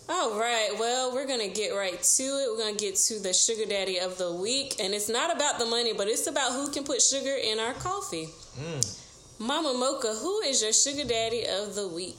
All 0.10 0.40
right. 0.40 0.70
Well, 0.80 1.14
we're 1.14 1.28
going 1.28 1.42
to 1.42 1.54
get 1.54 1.70
right 1.72 2.02
to 2.02 2.24
it. 2.24 2.50
We're 2.50 2.58
going 2.58 2.76
to 2.76 2.84
get 2.84 2.96
to 2.96 3.20
the 3.20 3.32
sugar 3.32 3.66
daddy 3.66 4.00
of 4.00 4.18
the 4.18 4.34
week. 4.34 4.76
And 4.80 4.94
it's 4.94 5.10
not 5.10 5.36
about 5.36 5.60
the 5.60 5.66
money, 5.66 5.94
but 5.94 6.08
it's 6.08 6.26
about 6.26 6.54
who 6.54 6.70
can 6.72 6.84
put 6.84 7.02
sugar 7.02 7.36
in 7.36 7.60
our 7.60 7.74
coffee. 7.74 8.30
Mm. 8.60 9.06
Mama 9.40 9.74
Mocha, 9.74 10.16
who 10.16 10.40
is 10.42 10.64
your 10.64 10.74
sugar 10.74 11.08
daddy 11.08 11.46
of 11.46 11.76
the 11.76 11.88
week? 11.88 12.18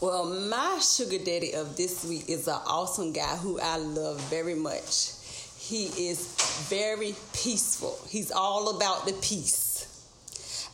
Well, 0.00 0.26
my 0.26 0.78
sugar 0.80 1.18
daddy 1.24 1.54
of 1.54 1.76
this 1.76 2.04
week 2.04 2.28
is 2.28 2.48
an 2.48 2.58
awesome 2.66 3.12
guy 3.12 3.36
who 3.36 3.58
I 3.60 3.78
love 3.78 4.20
very 4.28 4.54
much. 4.54 5.12
He 5.58 5.86
is 6.08 6.66
very 6.68 7.14
peaceful. 7.32 7.98
He's 8.08 8.30
all 8.30 8.76
about 8.76 9.06
the 9.06 9.12
peace. 9.14 9.61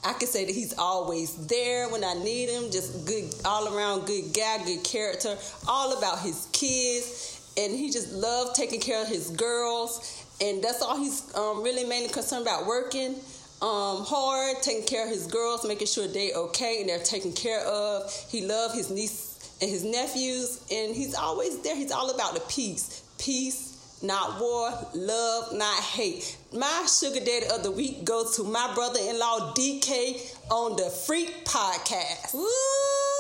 I 0.05 0.13
can 0.13 0.29
say 0.29 0.45
that 0.45 0.55
he's 0.55 0.77
always 0.79 1.35
there 1.47 1.89
when 1.89 2.05
I 2.05 2.15
need 2.15 2.49
him. 2.49 2.71
Just 2.71 3.07
good, 3.07 3.35
all 3.45 3.75
around 3.77 4.07
good 4.07 4.33
guy, 4.33 4.65
good 4.65 4.85
character. 4.85 5.37
All 5.67 5.97
about 5.99 6.21
his 6.21 6.49
kids, 6.53 7.53
and 7.57 7.73
he 7.73 7.91
just 7.91 8.13
loves 8.13 8.57
taking 8.57 8.81
care 8.81 9.03
of 9.03 9.09
his 9.09 9.31
girls. 9.31 10.25
And 10.41 10.63
that's 10.63 10.83
all 10.83 10.97
he's 10.97 11.35
um, 11.35 11.63
really 11.63 11.85
mainly 11.85 12.09
concerned 12.09 12.43
about 12.43 12.67
working 12.67 13.17
um, 13.61 14.05
hard, 14.05 14.63
taking 14.63 14.87
care 14.87 15.05
of 15.05 15.11
his 15.11 15.27
girls, 15.27 15.67
making 15.67 15.89
sure 15.89 16.07
they 16.07 16.33
okay 16.33 16.81
and 16.81 16.89
they're 16.89 17.01
taken 17.01 17.33
care 17.33 17.61
of. 17.67 18.13
He 18.29 18.47
loves 18.47 18.75
his 18.75 18.91
niece 18.91 19.57
and 19.61 19.69
his 19.69 19.85
nephews, 19.85 20.65
and 20.71 20.95
he's 20.95 21.15
always 21.15 21.59
there. 21.63 21.75
He's 21.75 21.91
all 21.91 22.11
about 22.11 22.35
the 22.35 22.41
peace, 22.49 23.03
peace, 23.19 23.68
not 24.03 24.41
war, 24.41 24.73
love, 24.95 25.53
not 25.55 25.83
hate. 25.83 26.37
My 26.53 26.87
sugar 26.87 27.21
daddy 27.21 27.47
of 27.53 27.63
the 27.63 27.71
week 27.71 28.05
goes 28.05 28.37
to 28.37 28.45
my 28.45 28.73
brother-in-law 28.75 29.55
DK 29.55 30.37
on 30.51 30.77
the 30.77 30.91
Freak 30.91 31.45
Podcast. 31.45 32.35
Woo! 32.35 32.47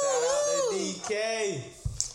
Shout 0.00 0.22
out 0.22 0.70
to 0.70 0.76
DK. 0.76 1.60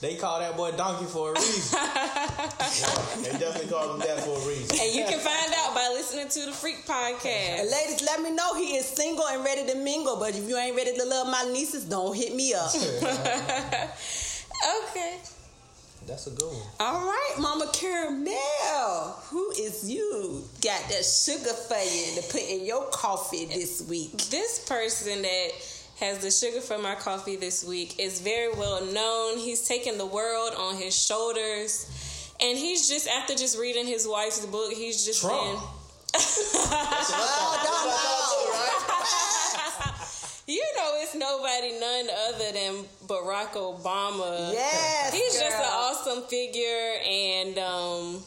They 0.02 0.15
call 0.15 0.39
that 0.39 0.58
boy 0.58 0.71
Donkey 0.71 1.06
for 1.06 1.32
a 1.32 1.34
reason. 1.34 1.80
They 3.23 3.32
definitely 3.39 3.69
call 3.71 3.93
him 3.93 3.99
that 3.99 4.19
for 4.19 4.32
a 4.32 4.47
reason. 4.47 4.78
And 4.82 4.93
you 4.93 5.06
can 5.06 5.19
find 5.19 5.54
out 5.56 5.73
by 5.73 5.89
listening 5.93 6.28
to 6.28 6.45
the 6.47 6.52
Freak 6.52 6.76
And 6.76 6.86
Podcast. 6.86 7.71
ladies, 7.71 8.04
let 8.06 8.21
me 8.21 8.32
know 8.32 8.54
he 8.56 8.76
is 8.76 8.86
single 8.86 9.26
and 9.28 9.45
ready 9.45 9.65
to 9.65 9.76
mingle. 9.78 10.17
But 10.17 10.36
if 10.36 10.47
you 10.49 10.58
ain't 10.58 10.76
ready 10.76 10.93
to 10.97 11.06
love 11.06 11.28
my 11.28 11.49
nieces, 11.54 11.86
don't 11.86 12.15
hit 12.15 12.36
me 12.36 12.54
up. 12.54 12.71
Okay. 14.63 15.19
That's 16.06 16.28
a 16.28 16.32
good 16.32 16.52
one. 16.52 16.62
All 16.80 17.06
right, 17.06 17.36
Mama 17.39 17.70
Caramel, 17.72 19.16
who 19.30 19.52
is 19.52 19.89
you? 19.89 20.44
Got 20.62 20.89
that 20.89 21.06
sugar 21.06 21.54
for 21.54 21.78
you 21.78 22.22
to 22.22 22.28
put 22.30 22.42
in 22.42 22.66
your 22.66 22.86
coffee 22.92 23.46
this 23.46 23.86
week. 23.89 24.12
This 24.30 24.60
person 24.68 25.22
that 25.22 25.50
has 26.00 26.20
the 26.20 26.30
sugar 26.30 26.60
for 26.60 26.78
my 26.78 26.96
coffee 26.96 27.38
this 27.38 27.63
week 27.63 28.00
is 28.00 28.20
very 28.20 28.54
well 28.54 28.86
known. 28.86 29.38
He's 29.38 29.66
taken 29.68 29.98
the 29.98 30.06
world 30.06 30.54
on 30.58 30.76
his 30.76 30.96
shoulders. 30.96 31.89
And 32.42 32.58
he's 32.58 32.89
just, 32.89 33.08
after 33.08 33.36
just 33.36 33.58
reading 33.58 33.88
his 33.88 34.06
wife's 34.08 34.46
book, 34.46 34.74
he's 34.74 35.06
just 35.06 35.22
Trump. 35.22 35.42
been. 35.42 35.54
You 35.54 36.24
know, 41.19 41.38
nobody 41.38 41.80
none 41.80 42.08
other 42.30 42.52
than 42.52 42.86
Barack 43.08 43.54
Obama. 43.54 44.52
Yes, 44.54 45.13
He's 45.13 45.34
just 45.39 45.56
an 45.58 45.65
awesome 45.65 46.23
figure, 46.23 46.93
and 47.08 47.58
um, 47.60 48.23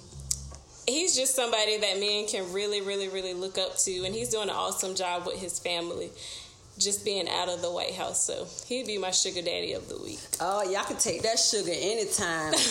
he's 0.87 1.17
just 1.17 1.35
somebody 1.35 1.79
that 1.79 1.99
men 2.01 2.27
can 2.27 2.53
really, 2.53 2.81
really, 2.81 3.09
really 3.09 3.35
look 3.35 3.59
up 3.59 3.77
to, 3.79 4.05
and 4.05 4.15
he's 4.15 4.29
doing 4.31 4.49
an 4.49 4.55
awesome 4.57 4.95
job 4.95 5.27
with 5.27 5.37
his 5.41 5.59
family, 5.59 6.11
just 6.79 7.05
being 7.05 7.29
out 7.29 7.49
of 7.49 7.63
the 7.63 7.71
White 7.71 7.95
House. 7.95 8.25
So 8.25 8.47
he'd 8.67 8.87
be 8.87 8.99
my 8.99 9.11
sugar 9.11 9.43
daddy 9.43 9.73
of 9.73 9.89
the 9.89 9.99
week. 10.03 10.21
Oh, 10.41 10.63
y'all 10.71 10.85
can 10.85 10.97
take 10.97 11.23
that 11.23 11.39
sugar 11.39 11.73
anytime. 11.75 12.53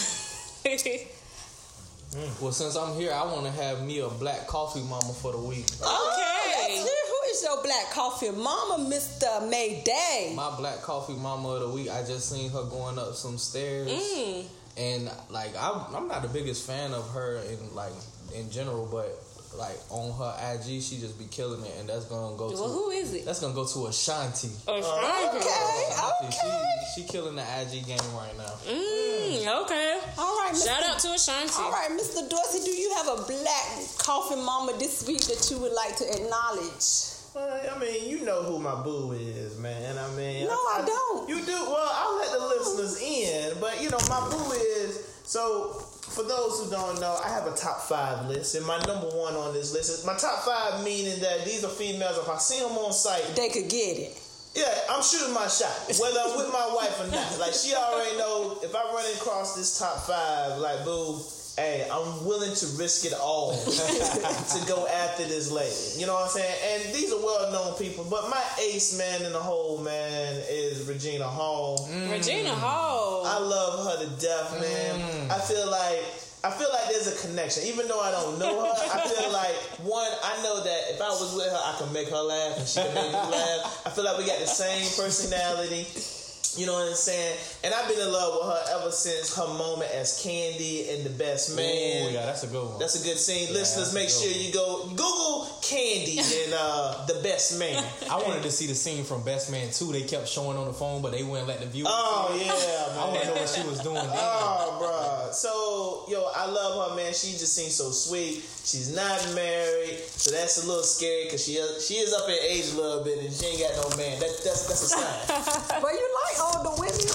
Well, 2.42 2.54
since 2.54 2.78
I'm 2.78 2.96
here, 2.98 3.12
I 3.12 3.24
want 3.26 3.46
to 3.46 3.52
have 3.52 3.84
me 3.84 4.00
a 4.00 4.08
black 4.08 4.48
coffee 4.48 4.82
mama 4.82 5.12
for 5.14 5.34
the 5.34 5.38
week. 5.38 5.66
Oh, 5.84 6.14
Okay. 6.16 6.86
Let's 7.36 7.42
hear 7.42 7.50
who 7.52 7.56
is 7.56 7.58
your 7.58 7.64
black 7.64 7.92
coffee 7.92 8.32
mama, 8.32 8.90
Mr. 8.90 9.50
Mayday? 9.50 10.34
My 10.36 10.56
black 10.58 10.82
coffee 10.82 11.14
mama 11.14 11.50
of 11.50 11.62
the 11.62 11.70
week. 11.70 11.90
I 11.90 12.02
just 12.04 12.30
seen 12.30 12.50
her 12.52 12.64
going 12.64 12.98
up 12.98 13.14
some 13.16 13.38
stairs, 13.38 13.90
Mm. 13.90 14.46
and 14.78 15.12
like 15.30 15.52
I'm, 15.60 15.94
I'm 15.96 16.08
not 16.08 16.22
the 16.22 16.28
biggest 16.30 16.66
fan 16.68 16.94
of 16.94 17.10
her 17.12 17.38
in 17.50 17.76
like 17.76 17.94
in 18.36 18.50
general, 18.52 18.88
but 18.92 19.08
like 19.58 19.78
on 19.90 20.12
her 20.18 20.54
IG, 20.54 20.82
she 20.82 20.98
just 21.00 21.18
be 21.18 21.26
killing 21.26 21.64
it, 21.66 21.72
and 21.80 21.88
that's 21.88 22.06
gonna 22.06 22.36
go 22.36 22.50
to 22.52 22.56
well, 22.56 22.70
who 22.74 22.90
is 22.90 23.14
it? 23.14 23.24
that's 23.26 23.40
gonna 23.40 23.54
go 23.54 23.66
to 23.66 23.88
Ashanti. 23.88 24.50
Oh, 24.68 24.74
Okay, 24.76 25.40
Ashanti, 25.40 26.28
okay. 26.28 26.72
She, 26.96 27.02
she 27.04 27.08
killing 27.08 27.36
the 27.38 27.42
IG 27.62 27.86
game 27.88 27.98
right 28.16 28.36
now. 28.38 28.52
Mm, 28.68 29.64
okay. 29.64 30.00
All 30.18 30.36
right, 30.40 30.52
Mr. 30.54 30.66
Shout 30.68 30.84
out 30.84 31.00
to 31.00 31.08
Ashanti. 31.14 31.54
All 31.58 31.72
right, 31.72 31.90
Mr. 31.92 32.30
Dorsey, 32.30 32.66
do 32.66 32.72
you 32.72 32.94
have 32.96 33.08
a 33.08 33.24
black 33.24 33.80
coffee 33.98 34.36
mama 34.36 34.74
this 34.78 35.08
week 35.08 35.22
that 35.26 35.48
you 35.50 35.58
would 35.60 35.74
like 35.74 35.96
to 35.98 36.04
acknowledge? 36.22 37.16
I 37.38 37.78
mean, 37.80 38.10
you 38.10 38.24
know 38.24 38.44
who 38.44 38.60
my 38.60 38.82
boo 38.82 39.12
is, 39.12 39.58
man. 39.60 39.98
I 39.98 40.10
mean, 40.16 40.46
No, 40.48 40.54
I 40.54 40.84
don't. 40.86 41.28
You 41.30 41.44
do? 41.46 41.52
Well, 41.52 41.92
I'll 41.92 42.18
let 42.18 42.32
the 42.32 42.46
listeners 42.48 43.02
in, 43.02 43.60
but 43.60 43.82
you 43.82 43.90
know, 43.90 44.00
my 44.10 44.28
boo 44.30 44.52
is 44.54 45.06
so. 45.24 45.82
For 46.06 46.24
those 46.24 46.64
who 46.64 46.70
don't 46.72 47.02
know, 47.02 47.18
I 47.26 47.28
have 47.30 47.46
a 47.48 47.56
top 47.58 47.82
five 47.82 48.28
list, 48.30 48.56
and 48.56 48.66
my 48.66 48.78
number 48.86 49.08
one 49.08 49.34
on 49.34 49.54
this 49.54 49.74
list 49.74 49.90
is 49.90 50.06
my 50.06 50.16
top 50.16 50.44
five, 50.46 50.82
meaning 50.86 51.20
that 51.20 51.44
these 51.44 51.66
are 51.66 51.70
females. 51.70 52.18
If 52.20 52.30
I 52.30 52.38
see 52.38 52.60
them 52.60 52.72
on 52.78 52.94
site, 52.94 53.36
They 53.36 53.50
could 53.50 53.68
get 53.70 53.98
it. 54.00 54.18
yeah, 54.56 54.72
I'm 54.90 55.04
shooting 55.04 55.34
my 55.34 55.48
shot, 55.48 55.76
whether 56.00 56.20
I'm 56.24 56.38
with 56.38 56.54
my 56.54 56.72
wife 56.74 57.02
or 57.04 57.12
not. 57.12 57.40
Like 57.40 57.52
she 57.54 57.74
already 57.76 58.18
know 58.18 58.58
if 58.64 58.74
I 58.74 58.84
run 58.94 59.04
across 59.18 59.56
this 59.58 59.78
top 59.78 60.06
five, 60.08 60.58
like 60.60 60.86
boo, 60.86 61.20
hey, 61.58 61.88
I'm 61.92 62.26
willing 62.26 62.54
to 62.54 62.66
risk 62.78 63.06
it 63.06 63.14
all 63.14 63.52
to 63.58 64.66
go 64.68 64.88
after 64.88 65.24
this 65.24 65.52
lady. 65.52 66.00
You 66.00 66.06
know 66.06 66.14
what 66.14 66.24
I'm 66.24 66.30
saying? 66.30 66.56
And 66.66 66.94
these 66.94 67.12
are 67.12 67.20
well 67.20 67.52
known 67.52 67.78
people, 67.78 68.06
but 68.10 68.30
my 68.30 68.44
ace 68.62 68.98
man 68.98 69.24
in 69.24 69.32
the 69.32 69.40
whole 69.40 69.80
man 69.80 70.42
is 70.50 70.88
Regina 70.88 71.26
Hall. 71.26 71.88
Mm. 71.90 72.12
Regina 72.12 72.50
Hall. 72.52 73.24
I 73.26 73.40
love 73.40 73.86
her 73.86 74.06
to 74.06 74.22
death, 74.22 74.60
man. 74.60 75.00
Mm. 75.00 75.32
I 75.32 75.40
feel 75.40 75.70
like 75.70 76.04
I 76.46 76.52
feel 76.52 76.70
like 76.72 76.90
there's 76.90 77.08
a 77.08 77.28
connection, 77.28 77.64
even 77.66 77.88
though 77.88 78.00
I 78.00 78.12
don't 78.12 78.38
know 78.38 78.66
her. 78.66 78.72
I 78.94 79.08
feel 79.10 79.34
like 79.34 79.56
one, 79.82 80.12
I 80.24 80.44
know 80.44 80.64
that 80.64 80.82
if 80.92 81.02
I 81.02 81.10
was 81.10 81.34
with 81.36 81.50
her, 81.50 81.58
I 81.58 81.76
could 81.80 81.92
make 81.92 82.10
her 82.10 82.22
laugh 82.22 82.60
and 82.60 82.68
she 82.68 82.82
could 82.82 82.94
make 82.94 83.12
me 83.12 83.18
laugh. 83.18 83.82
I 83.84 83.90
feel 83.90 84.04
like 84.04 84.20
we 84.20 84.28
got 84.28 84.38
the 84.38 84.46
same 84.46 84.86
personality. 84.96 85.88
You 86.58 86.66
know 86.66 86.74
what 86.74 86.88
I'm 86.88 86.96
saying? 86.96 87.38
And 87.64 87.74
I've 87.74 87.88
been 87.90 88.00
in 88.00 88.12
love 88.12 88.34
with 88.40 88.48
her 88.48 88.80
ever 88.80 88.92
since 88.92 89.36
her 89.36 89.48
moment 89.48 89.92
as 89.92 90.22
Candy 90.22 90.90
in 90.90 91.04
The 91.04 91.10
Best 91.10 91.56
Man. 91.56 92.08
Oh 92.08 92.10
yeah, 92.12 92.26
that's 92.26 92.44
a 92.44 92.48
good 92.48 92.66
one. 92.70 92.80
That's 92.80 93.00
a 93.02 93.04
good 93.04 93.18
scene. 93.18 93.48
Yeah, 93.50 93.60
Listeners, 93.60 93.94
make 93.94 94.10
sure 94.10 94.32
one. 94.32 94.40
you 94.40 94.54
go 94.54 94.88
Google 94.90 95.50
Candy 95.62 96.20
and 96.44 96.54
uh, 96.56 97.06
The 97.08 97.20
Best 97.24 97.60
Man. 97.60 97.84
I 98.12 98.18
wanted 98.18 98.44
to 98.44 98.52
see 98.52 98.68
the 98.68 98.76
scene 98.76 99.04
from 99.04 99.24
Best 99.24 99.52
Man 99.52 99.70
too. 99.72 99.92
They 99.92 100.04
kept 100.04 100.28
showing 100.28 100.58
on 100.58 100.68
the 100.68 100.74
phone, 100.74 101.02
but 101.02 101.12
they 101.12 101.24
wouldn't 101.24 101.48
let 101.48 101.60
the 101.60 101.68
viewers. 101.68 101.92
Oh 101.92 102.32
yeah, 102.40 103.00
I 103.02 103.08
want 103.10 103.22
to 103.22 103.28
know 103.28 103.34
what 103.34 103.50
she 103.50 103.68
was 103.68 103.80
doing 103.80 103.96
then. 103.96 104.16
Oh, 104.16 104.80
bruh. 104.82 105.34
So, 105.34 106.06
yo, 106.08 106.32
I 106.36 106.50
love 106.50 106.92
her, 106.92 106.96
man. 106.96 107.14
She 107.14 107.32
just 107.32 107.54
seems 107.54 107.76
so 107.76 107.92
sweet. 107.92 108.44
She's 108.64 108.96
not 108.96 109.20
married, 109.36 110.00
so 110.10 110.32
that's 110.32 110.64
a 110.64 110.68
little 110.68 110.84
scary 110.84 111.26
because 111.26 111.44
she 111.46 111.54
is, 111.54 111.86
she 111.86 111.96
is 111.96 112.14
up 112.14 112.28
in 112.30 112.38
age 112.50 112.72
a 112.74 112.78
little 112.78 113.04
bit 113.04 113.20
and 113.20 113.34
she 113.34 113.46
ain't 113.46 113.60
got 113.60 113.76
no 113.78 113.98
man. 113.98 114.20
That, 114.20 114.32
that's 114.44 114.66
that's 114.66 114.82
a 114.84 114.88
sign. 114.90 115.82
But 115.82 115.92
you 115.94 116.08
like 116.26 116.38
older 116.46 116.76
women? 116.80 117.10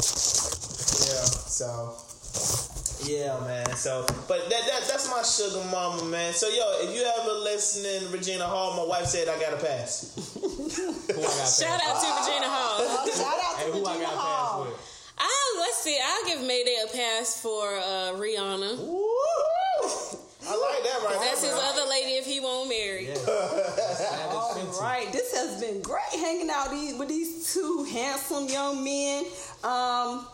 yeah. 1.06 1.24
So. 1.46 1.94
Yeah, 3.02 3.40
man. 3.40 3.64
So, 3.76 4.04
but 4.28 4.50
that, 4.50 4.62
that 4.68 4.82
that's 4.86 5.08
my 5.10 5.22
sugar 5.22 5.64
mama, 5.70 6.04
man. 6.04 6.34
So, 6.34 6.48
yo, 6.48 6.62
if 6.84 6.94
you 6.94 7.02
ever 7.02 7.32
listening, 7.32 8.12
Regina 8.12 8.44
Hall, 8.44 8.76
my 8.76 8.84
wife 8.84 9.06
said 9.06 9.26
I 9.26 9.40
got 9.40 9.58
to 9.58 9.64
pass. 9.66 10.12
Who 10.40 10.46
I 11.16 11.24
got 11.24 11.48
Shout 11.48 11.80
out 11.80 11.96
to 11.96 12.08
Regina 12.20 12.46
Hall. 12.46 12.76
Oh, 12.78 13.08
shout 13.08 13.40
out 13.40 13.56
to 13.58 13.64
Hey, 13.64 13.70
who 13.72 13.84
I 13.86 13.92
Regina 13.94 14.04
got 14.06 14.14
Hall. 14.20 14.64
passed 14.64 14.76
with? 14.76 15.16
I 15.18 15.56
let's 15.60 15.78
see. 15.82 15.98
I'll 16.02 16.24
give 16.26 16.40
Mayday 16.46 16.76
a 16.84 16.88
pass 16.94 17.40
for 17.40 17.76
uh, 17.78 18.12
Rihanna. 18.20 18.76
Woo! 18.78 19.06
I 20.46 20.56
like 20.56 20.82
that 20.84 21.00
right 21.04 21.16
That's 21.20 21.42
his 21.44 21.52
other 21.52 21.88
lady 21.88 22.12
if 22.20 22.26
he 22.26 22.40
won't 22.40 22.68
marry. 22.68 23.08
Yeah. 23.08 23.14
Right, 25.00 25.12
this 25.14 25.34
has 25.34 25.58
been 25.58 25.80
great 25.80 26.02
hanging 26.12 26.50
out 26.50 26.70
with 26.70 27.08
these 27.08 27.54
two 27.54 27.86
handsome 27.90 28.48
young 28.48 28.84
men. 28.84 29.24
Um, 29.64 30.26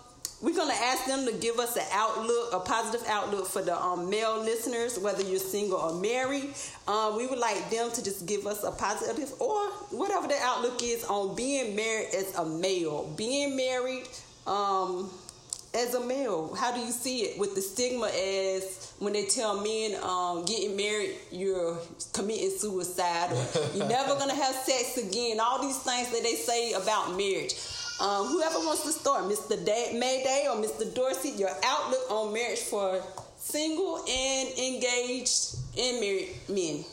we're 0.43 0.57
gonna 0.57 0.75
ask 0.75 1.07
them 1.07 1.25
to 1.25 1.33
give 1.35 1.61
us 1.61 1.77
an 1.77 1.85
outlook, 1.93 2.53
a 2.53 2.59
positive 2.59 3.07
outlook 3.07 3.47
for 3.47 3.63
the 3.63 3.81
um, 3.81 4.11
male 4.11 4.41
listeners, 4.43 4.99
whether 4.99 5.23
you're 5.23 5.39
single 5.39 5.79
or 5.79 5.95
married. 6.01 6.53
Um, 6.89 7.17
we 7.17 7.29
would 7.29 7.39
like 7.39 7.71
them 7.71 7.93
to 7.93 8.03
just 8.03 8.27
give 8.27 8.45
us 8.45 8.65
a 8.65 8.73
positive 8.73 9.33
or 9.41 9.69
whatever 9.93 10.27
the 10.27 10.39
outlook 10.41 10.83
is 10.83 11.05
on 11.05 11.37
being 11.37 11.77
married 11.77 12.13
as 12.13 12.35
a 12.35 12.45
male, 12.45 13.09
being 13.17 13.57
married 13.57 14.09
um, 14.49 15.09
as 15.77 15.95
a 15.95 16.01
male. 16.01 16.55
How 16.55 16.73
do 16.73 16.81
you 16.81 16.91
see 16.91 17.21
it 17.23 17.39
with 17.39 17.55
the 17.55 17.61
stigma 17.61 18.07
as 18.07 18.93
when 18.99 19.13
they 19.13 19.27
tell 19.27 19.61
men 19.63 20.03
um, 20.03 20.45
getting 20.45 20.77
married, 20.77 21.15
you're 21.31 21.79
committing 22.13 22.51
suicide, 22.51 23.33
or 23.33 23.77
you're 23.77 23.89
never 23.89 24.15
gonna 24.17 24.35
have 24.35 24.55
sex 24.55 24.97
again? 24.97 25.39
All 25.41 25.61
these 25.61 25.79
things 25.79 26.11
that 26.13 26.23
they 26.23 26.35
say 26.35 26.73
about 26.73 27.17
marriage. 27.17 27.55
Um, 27.99 28.27
whoever 28.27 28.59
wants 28.59 28.83
to 28.83 28.93
start, 28.93 29.25
Mr. 29.25 29.57
Da- 29.65 29.99
Mayday 29.99 30.47
or 30.51 30.57
Mr. 30.57 30.93
Dorsey, 30.95 31.31
your 31.31 31.51
outlook 31.65 32.11
on 32.11 32.33
marriage 32.33 32.59
for 32.59 33.03
single 33.39 33.97
and 34.07 34.49
engaged 34.59 35.57
and 35.79 36.01
married 36.01 36.29
men. 36.49 36.85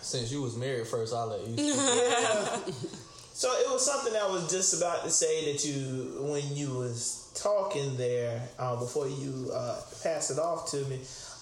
Since 0.00 0.32
you 0.32 0.42
was 0.42 0.56
married 0.56 0.88
first, 0.88 1.14
I'll 1.14 1.28
let 1.28 1.46
you. 1.46 1.54
So 3.34 3.48
it 3.52 3.70
was 3.70 3.84
something 3.84 4.14
I 4.14 4.26
was 4.28 4.50
just 4.50 4.74
about 4.80 5.04
to 5.04 5.10
say 5.10 5.52
that 5.52 5.64
you 5.64 6.16
when 6.30 6.42
you 6.54 6.68
was 6.74 7.30
talking 7.34 7.96
there 7.96 8.40
uh, 8.58 8.76
before 8.76 9.08
you 9.08 9.50
uh, 9.52 9.80
passed 10.02 10.30
it 10.30 10.38
off 10.38 10.70
to 10.72 10.76
me. 10.84 10.96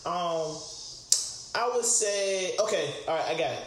Um, 0.07 0.55
I 1.55 1.71
would 1.75 1.85
say 1.85 2.57
okay, 2.59 2.91
all 3.09 3.17
right, 3.17 3.27
I 3.27 3.39
got 3.39 3.53
it. 3.53 3.67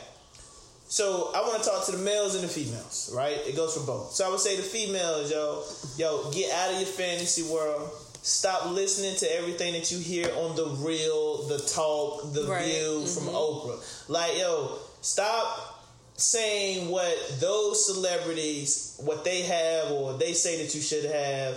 So 0.87 1.31
I 1.35 1.41
want 1.41 1.63
to 1.63 1.69
talk 1.69 1.85
to 1.87 1.91
the 1.91 1.97
males 2.03 2.35
and 2.35 2.43
the 2.43 2.47
females, 2.47 3.11
right? 3.15 3.37
It 3.47 3.55
goes 3.55 3.75
for 3.75 3.83
both. 3.85 4.11
So 4.11 4.25
I 4.27 4.29
would 4.29 4.39
say 4.39 4.55
the 4.55 4.61
females, 4.63 5.31
yo, 5.31 5.63
yo, 5.97 6.29
get 6.31 6.51
out 6.53 6.71
of 6.71 6.77
your 6.77 6.85
fantasy 6.87 7.43
world. 7.51 7.89
Stop 8.21 8.69
listening 8.71 9.15
to 9.17 9.35
everything 9.35 9.73
that 9.73 9.91
you 9.91 9.97
hear 9.97 10.31
on 10.37 10.55
the 10.55 10.67
real, 10.85 11.47
the 11.47 11.57
talk, 11.59 12.31
the 12.33 12.43
Right. 12.43 12.63
view 12.65 13.05
from 13.07 13.23
Oprah. 13.23 14.07
Like, 14.07 14.37
yo, 14.37 14.77
stop 15.01 15.72
saying 16.15 16.89
what 16.89 17.15
those 17.39 17.85
celebrities 17.85 18.99
what 19.03 19.23
they 19.23 19.41
have 19.41 19.91
or 19.91 20.13
they 20.13 20.33
say 20.33 20.63
that 20.63 20.75
you 20.75 20.81
should 20.81 21.05
have 21.05 21.55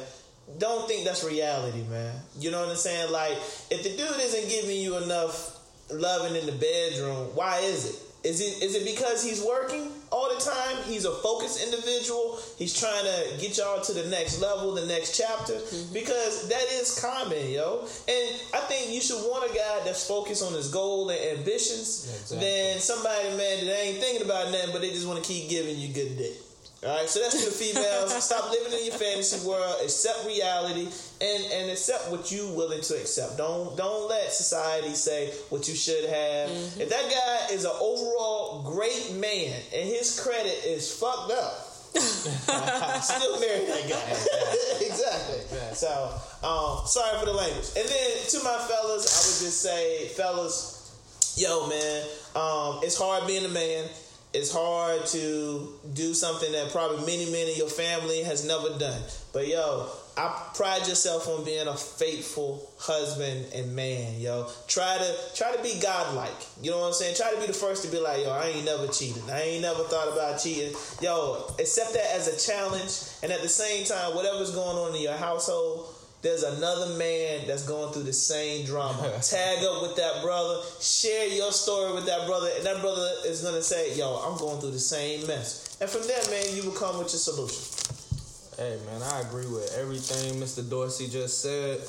don't 0.59 0.87
think 0.87 1.05
that's 1.05 1.25
reality 1.25 1.83
man. 1.91 2.15
You 2.39 2.51
know 2.51 2.61
what 2.61 2.69
i'm 2.71 2.77
saying? 2.77 3.13
Like 3.13 3.37
if 3.71 3.83
the 3.83 3.91
dude 3.91 4.21
isn't 4.21 4.49
giving 4.49 4.81
you 4.81 4.97
enough 4.97 5.59
loving 5.91 6.37
in 6.37 6.47
the 6.47 6.53
bedroom 6.53 7.29
why 7.35 7.59
is 7.59 7.91
it? 7.91 8.29
Is 8.29 8.41
it 8.41 8.63
is 8.63 8.75
it 8.75 8.85
because 8.85 9.23
he's 9.23 9.43
working 9.43 9.91
all 10.11 10.29
the 10.35 10.41
time. 10.41 10.77
He's 10.85 11.05
a 11.05 11.13
focused 11.17 11.63
individual. 11.65 12.39
He's 12.59 12.79
trying 12.79 13.05
to 13.05 13.41
get 13.41 13.57
y'all 13.59 13.81
to 13.81 13.93
the 13.93 14.09
next 14.09 14.41
level 14.41 14.75
the 14.75 14.87
next 14.87 15.17
chapter. 15.17 15.55
Mm-hmm. 15.55 15.93
Because 15.95 16.49
that 16.49 16.65
is 16.73 16.99
common 17.01 17.51
yo. 17.51 17.81
And 18.09 18.41
i 18.55 18.61
think 18.69 18.93
you 18.93 19.01
should 19.01 19.19
want 19.31 19.51
a 19.51 19.55
guy 19.55 19.81
that's 19.85 20.07
focused 20.07 20.43
on 20.43 20.53
his 20.53 20.69
goal 20.71 21.11
and 21.11 21.39
ambitions 21.39 22.07
Exactly. 22.23 22.39
than 22.39 22.79
somebody, 22.81 23.29
man, 23.37 23.65
that 23.67 23.85
ain't 23.85 23.99
thinking 23.99 24.25
about 24.25 24.51
nothing, 24.53 24.71
but 24.73 24.81
they 24.81 24.91
just 24.91 25.07
want 25.07 25.23
to 25.23 25.27
keep 25.27 25.49
giving 25.51 25.77
you 25.79 25.89
good 25.93 26.17
dick. 26.17 26.33
All 26.85 26.95
right, 26.95 27.09
so 27.09 27.21
that's 27.21 27.43
to 27.43 27.51
the 27.51 27.57
females. 27.57 28.23
Stop 28.23 28.51
living 28.51 28.79
in 28.79 28.85
your 28.85 28.95
fantasy 28.95 29.47
world. 29.49 29.77
Accept 29.83 30.27
reality 30.27 30.89
and 31.21 31.45
and 31.53 31.71
accept 31.71 32.11
what 32.11 32.31
you 32.31 32.49
willing 32.49 32.83
to 32.83 32.95
accept. 32.95 33.39
Don't 33.39 33.77
don't 33.77 34.09
let 34.09 34.31
society 34.31 34.95
say 34.95 35.33
what 35.49 35.67
you 35.69 35.75
should 35.75 36.05
have. 36.05 36.51
If 36.79 36.89
that 36.91 37.11
guy 37.11 37.55
is 37.55 37.65
an 37.65 37.73
overall 37.81 38.63
great 38.63 39.15
man 39.15 39.55
and 39.75 39.89
his 39.89 40.21
credit 40.21 40.65
is 40.67 40.93
fucked 40.93 41.33
up, 41.33 41.55
still 41.97 43.41
marry 43.41 43.65
that 43.65 43.89
guy. 43.89 44.87
exactly. 44.87 45.41
So, 45.73 45.89
um, 46.45 46.87
sorry 46.87 47.19
for 47.19 47.25
the 47.27 47.33
language. 47.33 47.69
And 47.77 47.89
then 47.89 48.11
to 48.29 48.39
my 48.45 48.59
fellas, 48.69 49.09
I 49.09 49.21
would 49.25 49.41
just 49.49 49.63
say, 49.63 50.09
fellas, 50.09 51.35
yo, 51.37 51.69
man, 51.69 52.03
um, 52.35 52.81
it's 52.83 52.99
hard 52.99 53.27
being 53.27 53.47
a 53.47 53.49
man. 53.49 53.87
It's 54.37 54.53
hard 54.53 55.07
to 55.07 55.67
do 55.95 56.13
something 56.13 56.53
that 56.53 56.71
probably 56.71 57.07
many 57.07 57.33
men 57.33 57.49
in 57.49 57.57
your 57.57 57.71
family 57.71 58.23
has 58.23 58.47
never 58.47 58.79
done. 58.79 59.01
But 59.33 59.49
yo, 59.49 59.89
I 60.15 60.51
pride 60.55 60.87
yourself 60.87 61.27
on 61.27 61.43
being 61.43 61.67
a 61.67 61.75
faithful 61.75 62.71
husband 62.79 63.47
and 63.55 63.75
man, 63.75 64.21
yo. 64.21 64.47
Try 64.69 64.99
to 64.99 65.17
try 65.35 65.57
to 65.57 65.63
be 65.63 65.81
godlike. 65.81 66.37
You 66.61 66.71
know 66.71 66.81
what 66.81 66.89
I'm 66.89 66.93
saying? 66.93 67.17
Try 67.17 67.33
to 67.33 67.41
be 67.41 67.47
the 67.47 67.55
first 67.55 67.83
to 67.87 67.91
be 67.91 67.99
like, 67.99 68.25
yo, 68.25 68.31
I 68.31 68.49
ain't 68.49 68.67
never 68.67 68.89
cheated. 68.89 69.23
I 69.31 69.41
ain't 69.41 69.63
never 69.63 69.85
thought 69.85 70.13
about 70.13 70.39
cheating. 70.39 70.77
Yo, 71.01 71.47
accept 71.59 71.95
that 71.95 72.15
as 72.15 72.29
a 72.29 72.37
challenge. 72.37 73.09
And 73.23 73.33
at 73.33 73.41
the 73.41 73.49
same 73.49 73.87
time, 73.87 74.15
whatever's 74.15 74.51
going 74.51 74.77
on 74.77 74.95
in 74.95 75.01
your 75.01 75.17
household, 75.17 75.96
there's 76.23 76.43
another 76.43 76.97
man 76.97 77.47
that's 77.47 77.65
going 77.65 77.93
through 77.93 78.05
the 78.05 78.13
same 78.13 78.67
drama. 78.67 79.03
Tag 79.23 79.65
up 79.65 79.83
with 79.83 79.97
that 79.97 80.23
brother, 80.23 80.61
share 80.81 81.29
your 81.29 81.53
story 81.53 81.95
with 81.95 82.07
that 82.07 82.27
brother, 82.27 82.51
and 82.57 82.67
that 82.67 82.81
brother 82.81 83.09
is 83.27 83.43
gonna 83.43 83.63
say, 83.63 83.97
"Yo, 83.97 84.17
I'm 84.17 84.39
going 84.39 84.61
through 84.61 84.73
the 84.73 84.79
same 84.79 85.27
mess." 85.27 85.77
And 85.81 85.89
from 85.89 86.07
there, 86.07 86.23
man, 86.31 86.57
you 86.57 86.65
will 86.65 86.77
come 86.77 86.99
with 86.99 87.13
your 87.13 87.21
solution. 87.21 87.77
Hey 88.57 88.79
man, 88.87 89.03
I 89.03 89.21
agree 89.21 89.47
with 89.47 89.77
everything 89.79 90.41
Mr. 90.41 90.69
Dorsey 90.69 91.09
just 91.09 91.43
said. 91.43 91.81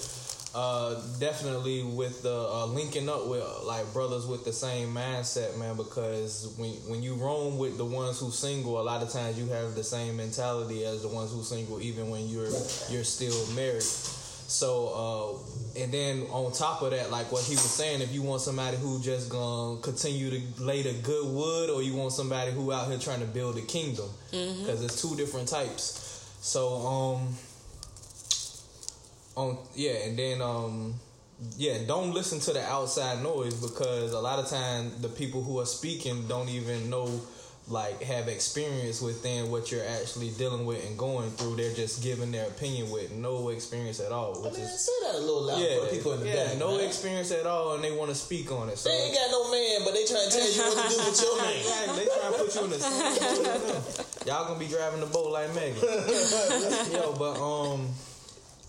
Uh, 0.55 0.99
definitely 1.19 1.83
with 1.83 2.23
the 2.23 2.33
uh, 2.33 2.65
linking 2.65 3.07
up 3.07 3.27
with 3.27 3.43
uh, 3.43 3.63
like 3.63 3.91
brothers 3.93 4.25
with 4.25 4.43
the 4.43 4.51
same 4.51 4.93
mindset, 4.93 5.55
man. 5.57 5.77
Because 5.77 6.53
when 6.57 6.71
when 6.89 7.03
you 7.03 7.15
roam 7.15 7.57
with 7.57 7.77
the 7.77 7.85
ones 7.85 8.19
who 8.19 8.31
single, 8.31 8.79
a 8.79 8.81
lot 8.81 9.03
of 9.03 9.09
times 9.09 9.37
you 9.37 9.45
have 9.47 9.75
the 9.75 9.83
same 9.83 10.17
mentality 10.17 10.83
as 10.83 11.03
the 11.03 11.09
ones 11.09 11.31
who 11.31 11.43
single, 11.43 11.79
even 11.79 12.09
when 12.09 12.27
you're 12.27 12.49
you're 12.89 13.03
still 13.03 13.45
married. 13.55 13.83
So, 14.47 15.41
uh, 15.75 15.81
and 15.81 15.91
then 15.91 16.21
on 16.31 16.53
top 16.53 16.81
of 16.81 16.91
that, 16.91 17.11
like 17.11 17.31
what 17.31 17.43
he 17.43 17.51
was 17.51 17.69
saying, 17.69 18.01
if 18.01 18.13
you 18.13 18.21
want 18.21 18.41
somebody 18.41 18.77
who 18.77 18.99
just 19.01 19.29
gonna 19.29 19.79
continue 19.81 20.29
to 20.29 20.63
lay 20.63 20.81
the 20.83 20.93
good 21.03 21.27
wood, 21.27 21.69
or 21.69 21.83
you 21.83 21.93
want 21.95 22.13
somebody 22.13 22.51
who 22.51 22.71
out 22.71 22.87
here 22.87 22.97
trying 22.97 23.19
to 23.19 23.25
build 23.25 23.57
a 23.57 23.61
kingdom, 23.61 24.09
because 24.31 24.81
it's 24.83 25.01
two 25.01 25.15
different 25.17 25.49
types. 25.49 26.03
So, 26.41 26.77
um, 26.77 27.35
on 29.35 29.57
yeah, 29.75 30.05
and 30.05 30.17
then 30.17 30.41
um, 30.41 30.95
yeah, 31.57 31.79
don't 31.85 32.13
listen 32.13 32.39
to 32.39 32.53
the 32.53 32.63
outside 32.63 33.21
noise 33.21 33.53
because 33.55 34.13
a 34.13 34.19
lot 34.19 34.39
of 34.39 34.47
time 34.49 34.91
the 35.01 35.09
people 35.09 35.43
who 35.43 35.59
are 35.59 35.65
speaking 35.65 36.25
don't 36.27 36.49
even 36.49 36.89
know 36.89 37.07
like 37.69 38.01
have 38.01 38.29
experience 38.29 39.01
within 39.01 39.51
what 39.51 39.71
you're 39.71 39.85
actually 39.85 40.29
dealing 40.31 40.65
with 40.65 40.85
and 40.87 40.97
going 40.97 41.29
through. 41.31 41.57
They're 41.57 41.73
just 41.73 42.01
giving 42.01 42.31
their 42.31 42.47
opinion 42.47 42.89
with 42.89 43.11
no 43.11 43.49
experience 43.49 43.99
at 43.99 44.11
all, 44.11 44.37
I 44.39 44.47
which 44.47 44.53
mean, 44.55 44.63
is 44.63 44.85
say 44.85 44.91
that 45.03 45.15
a 45.15 45.19
little 45.19 45.41
louder 45.43 45.61
yeah, 45.63 45.79
for 45.79 45.85
the 45.85 45.91
people 45.91 46.13
in 46.13 46.19
the 46.21 46.27
yeah, 46.27 46.47
back. 46.47 46.57
no 46.57 46.77
man. 46.77 46.87
experience 46.87 47.31
at 47.31 47.45
all, 47.45 47.75
and 47.75 47.83
they 47.83 47.91
want 47.91 48.09
to 48.09 48.15
speak 48.15 48.51
on 48.51 48.69
it. 48.69 48.77
So 48.77 48.89
They 48.89 48.95
ain't 48.95 49.15
got 49.15 49.31
no 49.31 49.51
man, 49.51 49.81
but 49.83 49.93
they 49.93 50.05
trying 50.05 50.29
to 50.29 50.37
tell 50.37 50.47
you 50.47 50.61
what 50.63 50.89
to 50.89 50.95
do 50.95 51.03
with 51.03 51.21
your 51.21 51.41
man. 51.41 51.55
They 51.97 52.05
trying 52.05 52.33
to 52.33 52.39
put 52.39 52.55
you 52.55 52.63
in 52.63 52.69
the 52.69 52.79
same 52.79 53.13
boat 53.13 53.47
as 53.47 53.97
them. 53.97 54.27
Y'all 54.27 54.47
gonna 54.47 54.59
be 54.59 54.67
driving 54.67 54.99
the 55.01 55.07
boat 55.07 55.31
like 55.31 55.53
Megan. 55.55 55.81
Yo, 56.93 57.13
but 57.17 57.35
um, 57.41 57.87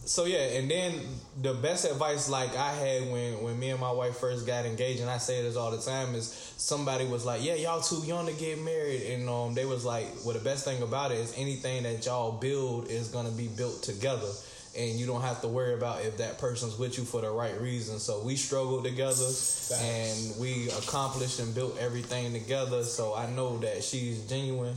so 0.09 0.25
yeah, 0.25 0.39
and 0.39 0.71
then 0.71 0.95
the 1.43 1.53
best 1.53 1.85
advice 1.85 2.31
like 2.31 2.57
I 2.57 2.73
had 2.73 3.03
when 3.13 3.43
when 3.43 3.59
me 3.59 3.69
and 3.69 3.79
my 3.79 3.93
wife 3.93 4.17
first 4.17 4.47
got 4.47 4.65
engaged, 4.65 5.01
and 5.01 5.11
I 5.11 5.19
say 5.19 5.43
this 5.43 5.55
all 5.55 5.71
the 5.71 5.83
time 5.83 6.15
is 6.15 6.33
somebody 6.57 7.05
was 7.05 7.27
like, 7.27 7.45
"Yeah, 7.45 7.55
y'all 7.57 7.83
too 7.83 8.03
young 8.07 8.25
to 8.25 8.33
get 8.33 8.59
married," 8.59 9.03
and 9.03 9.29
um, 9.29 9.55
they 9.55 9.67
was 9.67 9.85
like, 9.85 10.07
"Well, 10.25 10.33
the 10.33 10.43
best 10.43 10.65
thing 10.65 10.83
about 10.83 11.13
it 11.13 11.19
is 11.19 11.35
anything 11.37 11.83
that 11.83 12.07
y'all 12.07 12.33
build 12.33 12.89
is 12.89 13.09
gonna 13.09 13.31
be 13.31 13.49
built 13.49 13.83
together." 13.83 14.31
And 14.79 14.99
you 14.99 15.07
don't 15.07 15.23
have 15.23 15.41
to 15.43 15.49
worry 15.49 15.75
about 15.75 16.03
if 16.05 16.19
that 16.19 16.39
person's 16.39 16.79
with 16.79 16.99
you 16.99 17.05
for 17.05 17.21
the 17.21 17.31
right 17.31 17.61
reason. 17.61 17.99
So 17.99 18.23
we 18.23 18.37
struggled 18.37 18.85
together, 18.85 19.29
and 19.75 20.41
we 20.41 20.71
accomplished 20.71 21.39
and 21.39 21.55
built 21.55 21.77
everything 21.79 22.33
together. 22.33 22.83
So 22.83 23.15
I 23.15 23.29
know 23.31 23.59
that 23.59 23.85
she's 23.85 24.21
genuine. 24.27 24.77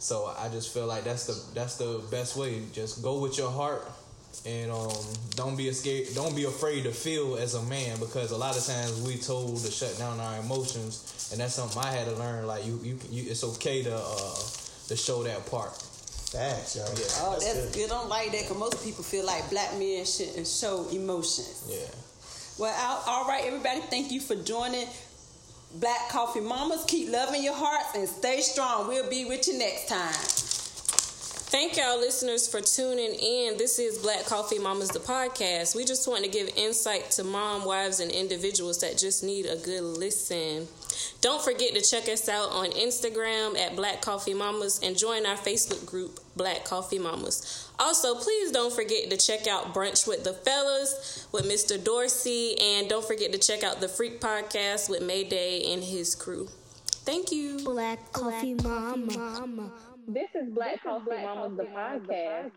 So 0.00 0.32
I 0.38 0.48
just 0.48 0.72
feel 0.72 0.86
like 0.86 1.04
that's 1.04 1.26
the 1.26 1.54
that's 1.54 1.76
the 1.76 2.00
best 2.10 2.36
way. 2.36 2.62
Just 2.72 3.02
go 3.02 3.18
with 3.18 3.36
your 3.36 3.50
heart, 3.50 3.86
and 4.46 4.70
um, 4.70 4.90
don't 5.36 5.56
be 5.56 5.70
scared. 5.72 6.08
Don't 6.14 6.34
be 6.34 6.44
afraid 6.44 6.84
to 6.84 6.90
feel 6.90 7.36
as 7.36 7.54
a 7.54 7.62
man 7.62 7.98
because 7.98 8.30
a 8.30 8.36
lot 8.36 8.56
of 8.56 8.64
times 8.64 9.02
we 9.02 9.16
told 9.16 9.58
to 9.58 9.70
shut 9.70 9.96
down 9.98 10.18
our 10.20 10.38
emotions, 10.38 11.28
and 11.32 11.40
that's 11.40 11.54
something 11.54 11.82
I 11.82 11.90
had 11.90 12.06
to 12.06 12.14
learn. 12.16 12.46
Like 12.46 12.66
you, 12.66 12.80
you, 12.82 12.98
you 13.10 13.30
it's 13.30 13.44
okay 13.44 13.82
to 13.82 13.94
uh, 13.94 14.38
to 14.88 14.96
show 14.96 15.22
that 15.24 15.44
part. 15.50 15.72
Facts, 16.32 16.76
yo. 16.76 16.84
Oh, 17.26 17.38
that's, 17.40 17.74
good. 17.74 17.86
I 17.86 17.88
don't 17.88 18.08
like 18.08 18.30
that 18.30 18.42
because 18.42 18.56
most 18.56 18.84
people 18.84 19.02
feel 19.02 19.26
like 19.26 19.50
black 19.50 19.76
men 19.78 20.04
shouldn't 20.04 20.46
show 20.46 20.86
emotions. 20.92 21.66
Yeah. 21.68 21.86
Well, 22.56 22.74
all- 22.78 23.02
all 23.06 23.28
right, 23.28 23.44
everybody, 23.44 23.80
thank 23.80 24.12
you 24.12 24.20
for 24.20 24.36
joining 24.36 24.86
Black 25.74 26.08
Coffee 26.10 26.40
Mamas. 26.40 26.84
Keep 26.86 27.10
loving 27.10 27.42
your 27.42 27.54
hearts 27.54 27.96
and 27.96 28.08
stay 28.08 28.42
strong. 28.42 28.86
We'll 28.86 29.10
be 29.10 29.24
with 29.24 29.48
you 29.48 29.58
next 29.58 29.88
time. 29.88 30.59
Thank 31.50 31.76
y'all 31.76 31.98
listeners 31.98 32.46
for 32.46 32.60
tuning 32.60 33.12
in. 33.12 33.56
This 33.56 33.80
is 33.80 33.98
Black 33.98 34.24
Coffee 34.24 34.60
Mamas, 34.60 34.90
the 34.90 35.00
podcast. 35.00 35.74
We 35.74 35.84
just 35.84 36.06
want 36.06 36.22
to 36.22 36.30
give 36.30 36.48
insight 36.56 37.10
to 37.10 37.24
mom, 37.24 37.64
wives, 37.64 37.98
and 37.98 38.08
individuals 38.12 38.78
that 38.82 38.96
just 38.96 39.24
need 39.24 39.46
a 39.46 39.56
good 39.56 39.82
listen. 39.82 40.68
Don't 41.20 41.42
forget 41.42 41.74
to 41.74 41.80
check 41.80 42.08
us 42.08 42.28
out 42.28 42.50
on 42.52 42.70
Instagram 42.70 43.58
at 43.58 43.74
Black 43.74 44.00
Coffee 44.00 44.32
Mamas 44.32 44.78
and 44.80 44.96
join 44.96 45.26
our 45.26 45.34
Facebook 45.34 45.84
group, 45.84 46.20
Black 46.36 46.64
Coffee 46.64 47.00
Mamas. 47.00 47.68
Also, 47.80 48.14
please 48.14 48.52
don't 48.52 48.72
forget 48.72 49.10
to 49.10 49.16
check 49.16 49.48
out 49.48 49.74
Brunch 49.74 50.06
with 50.06 50.22
the 50.22 50.34
Fellas 50.34 51.26
with 51.32 51.46
Mr. 51.46 51.82
Dorsey, 51.82 52.56
and 52.60 52.88
don't 52.88 53.04
forget 53.04 53.32
to 53.32 53.38
check 53.38 53.64
out 53.64 53.80
the 53.80 53.88
Freak 53.88 54.20
Podcast 54.20 54.88
with 54.88 55.02
Mayday 55.02 55.72
and 55.72 55.82
his 55.82 56.14
crew. 56.14 56.48
Thank 56.86 57.32
you. 57.32 57.58
Black 57.64 58.12
Coffee 58.12 58.54
Mama. 58.54 59.72
This 60.08 60.28
is 60.34 60.52
Black 60.54 60.82
Coffee 60.82 61.10
Mamas, 61.10 61.56
the 61.56 61.64
podcast. 61.64 62.52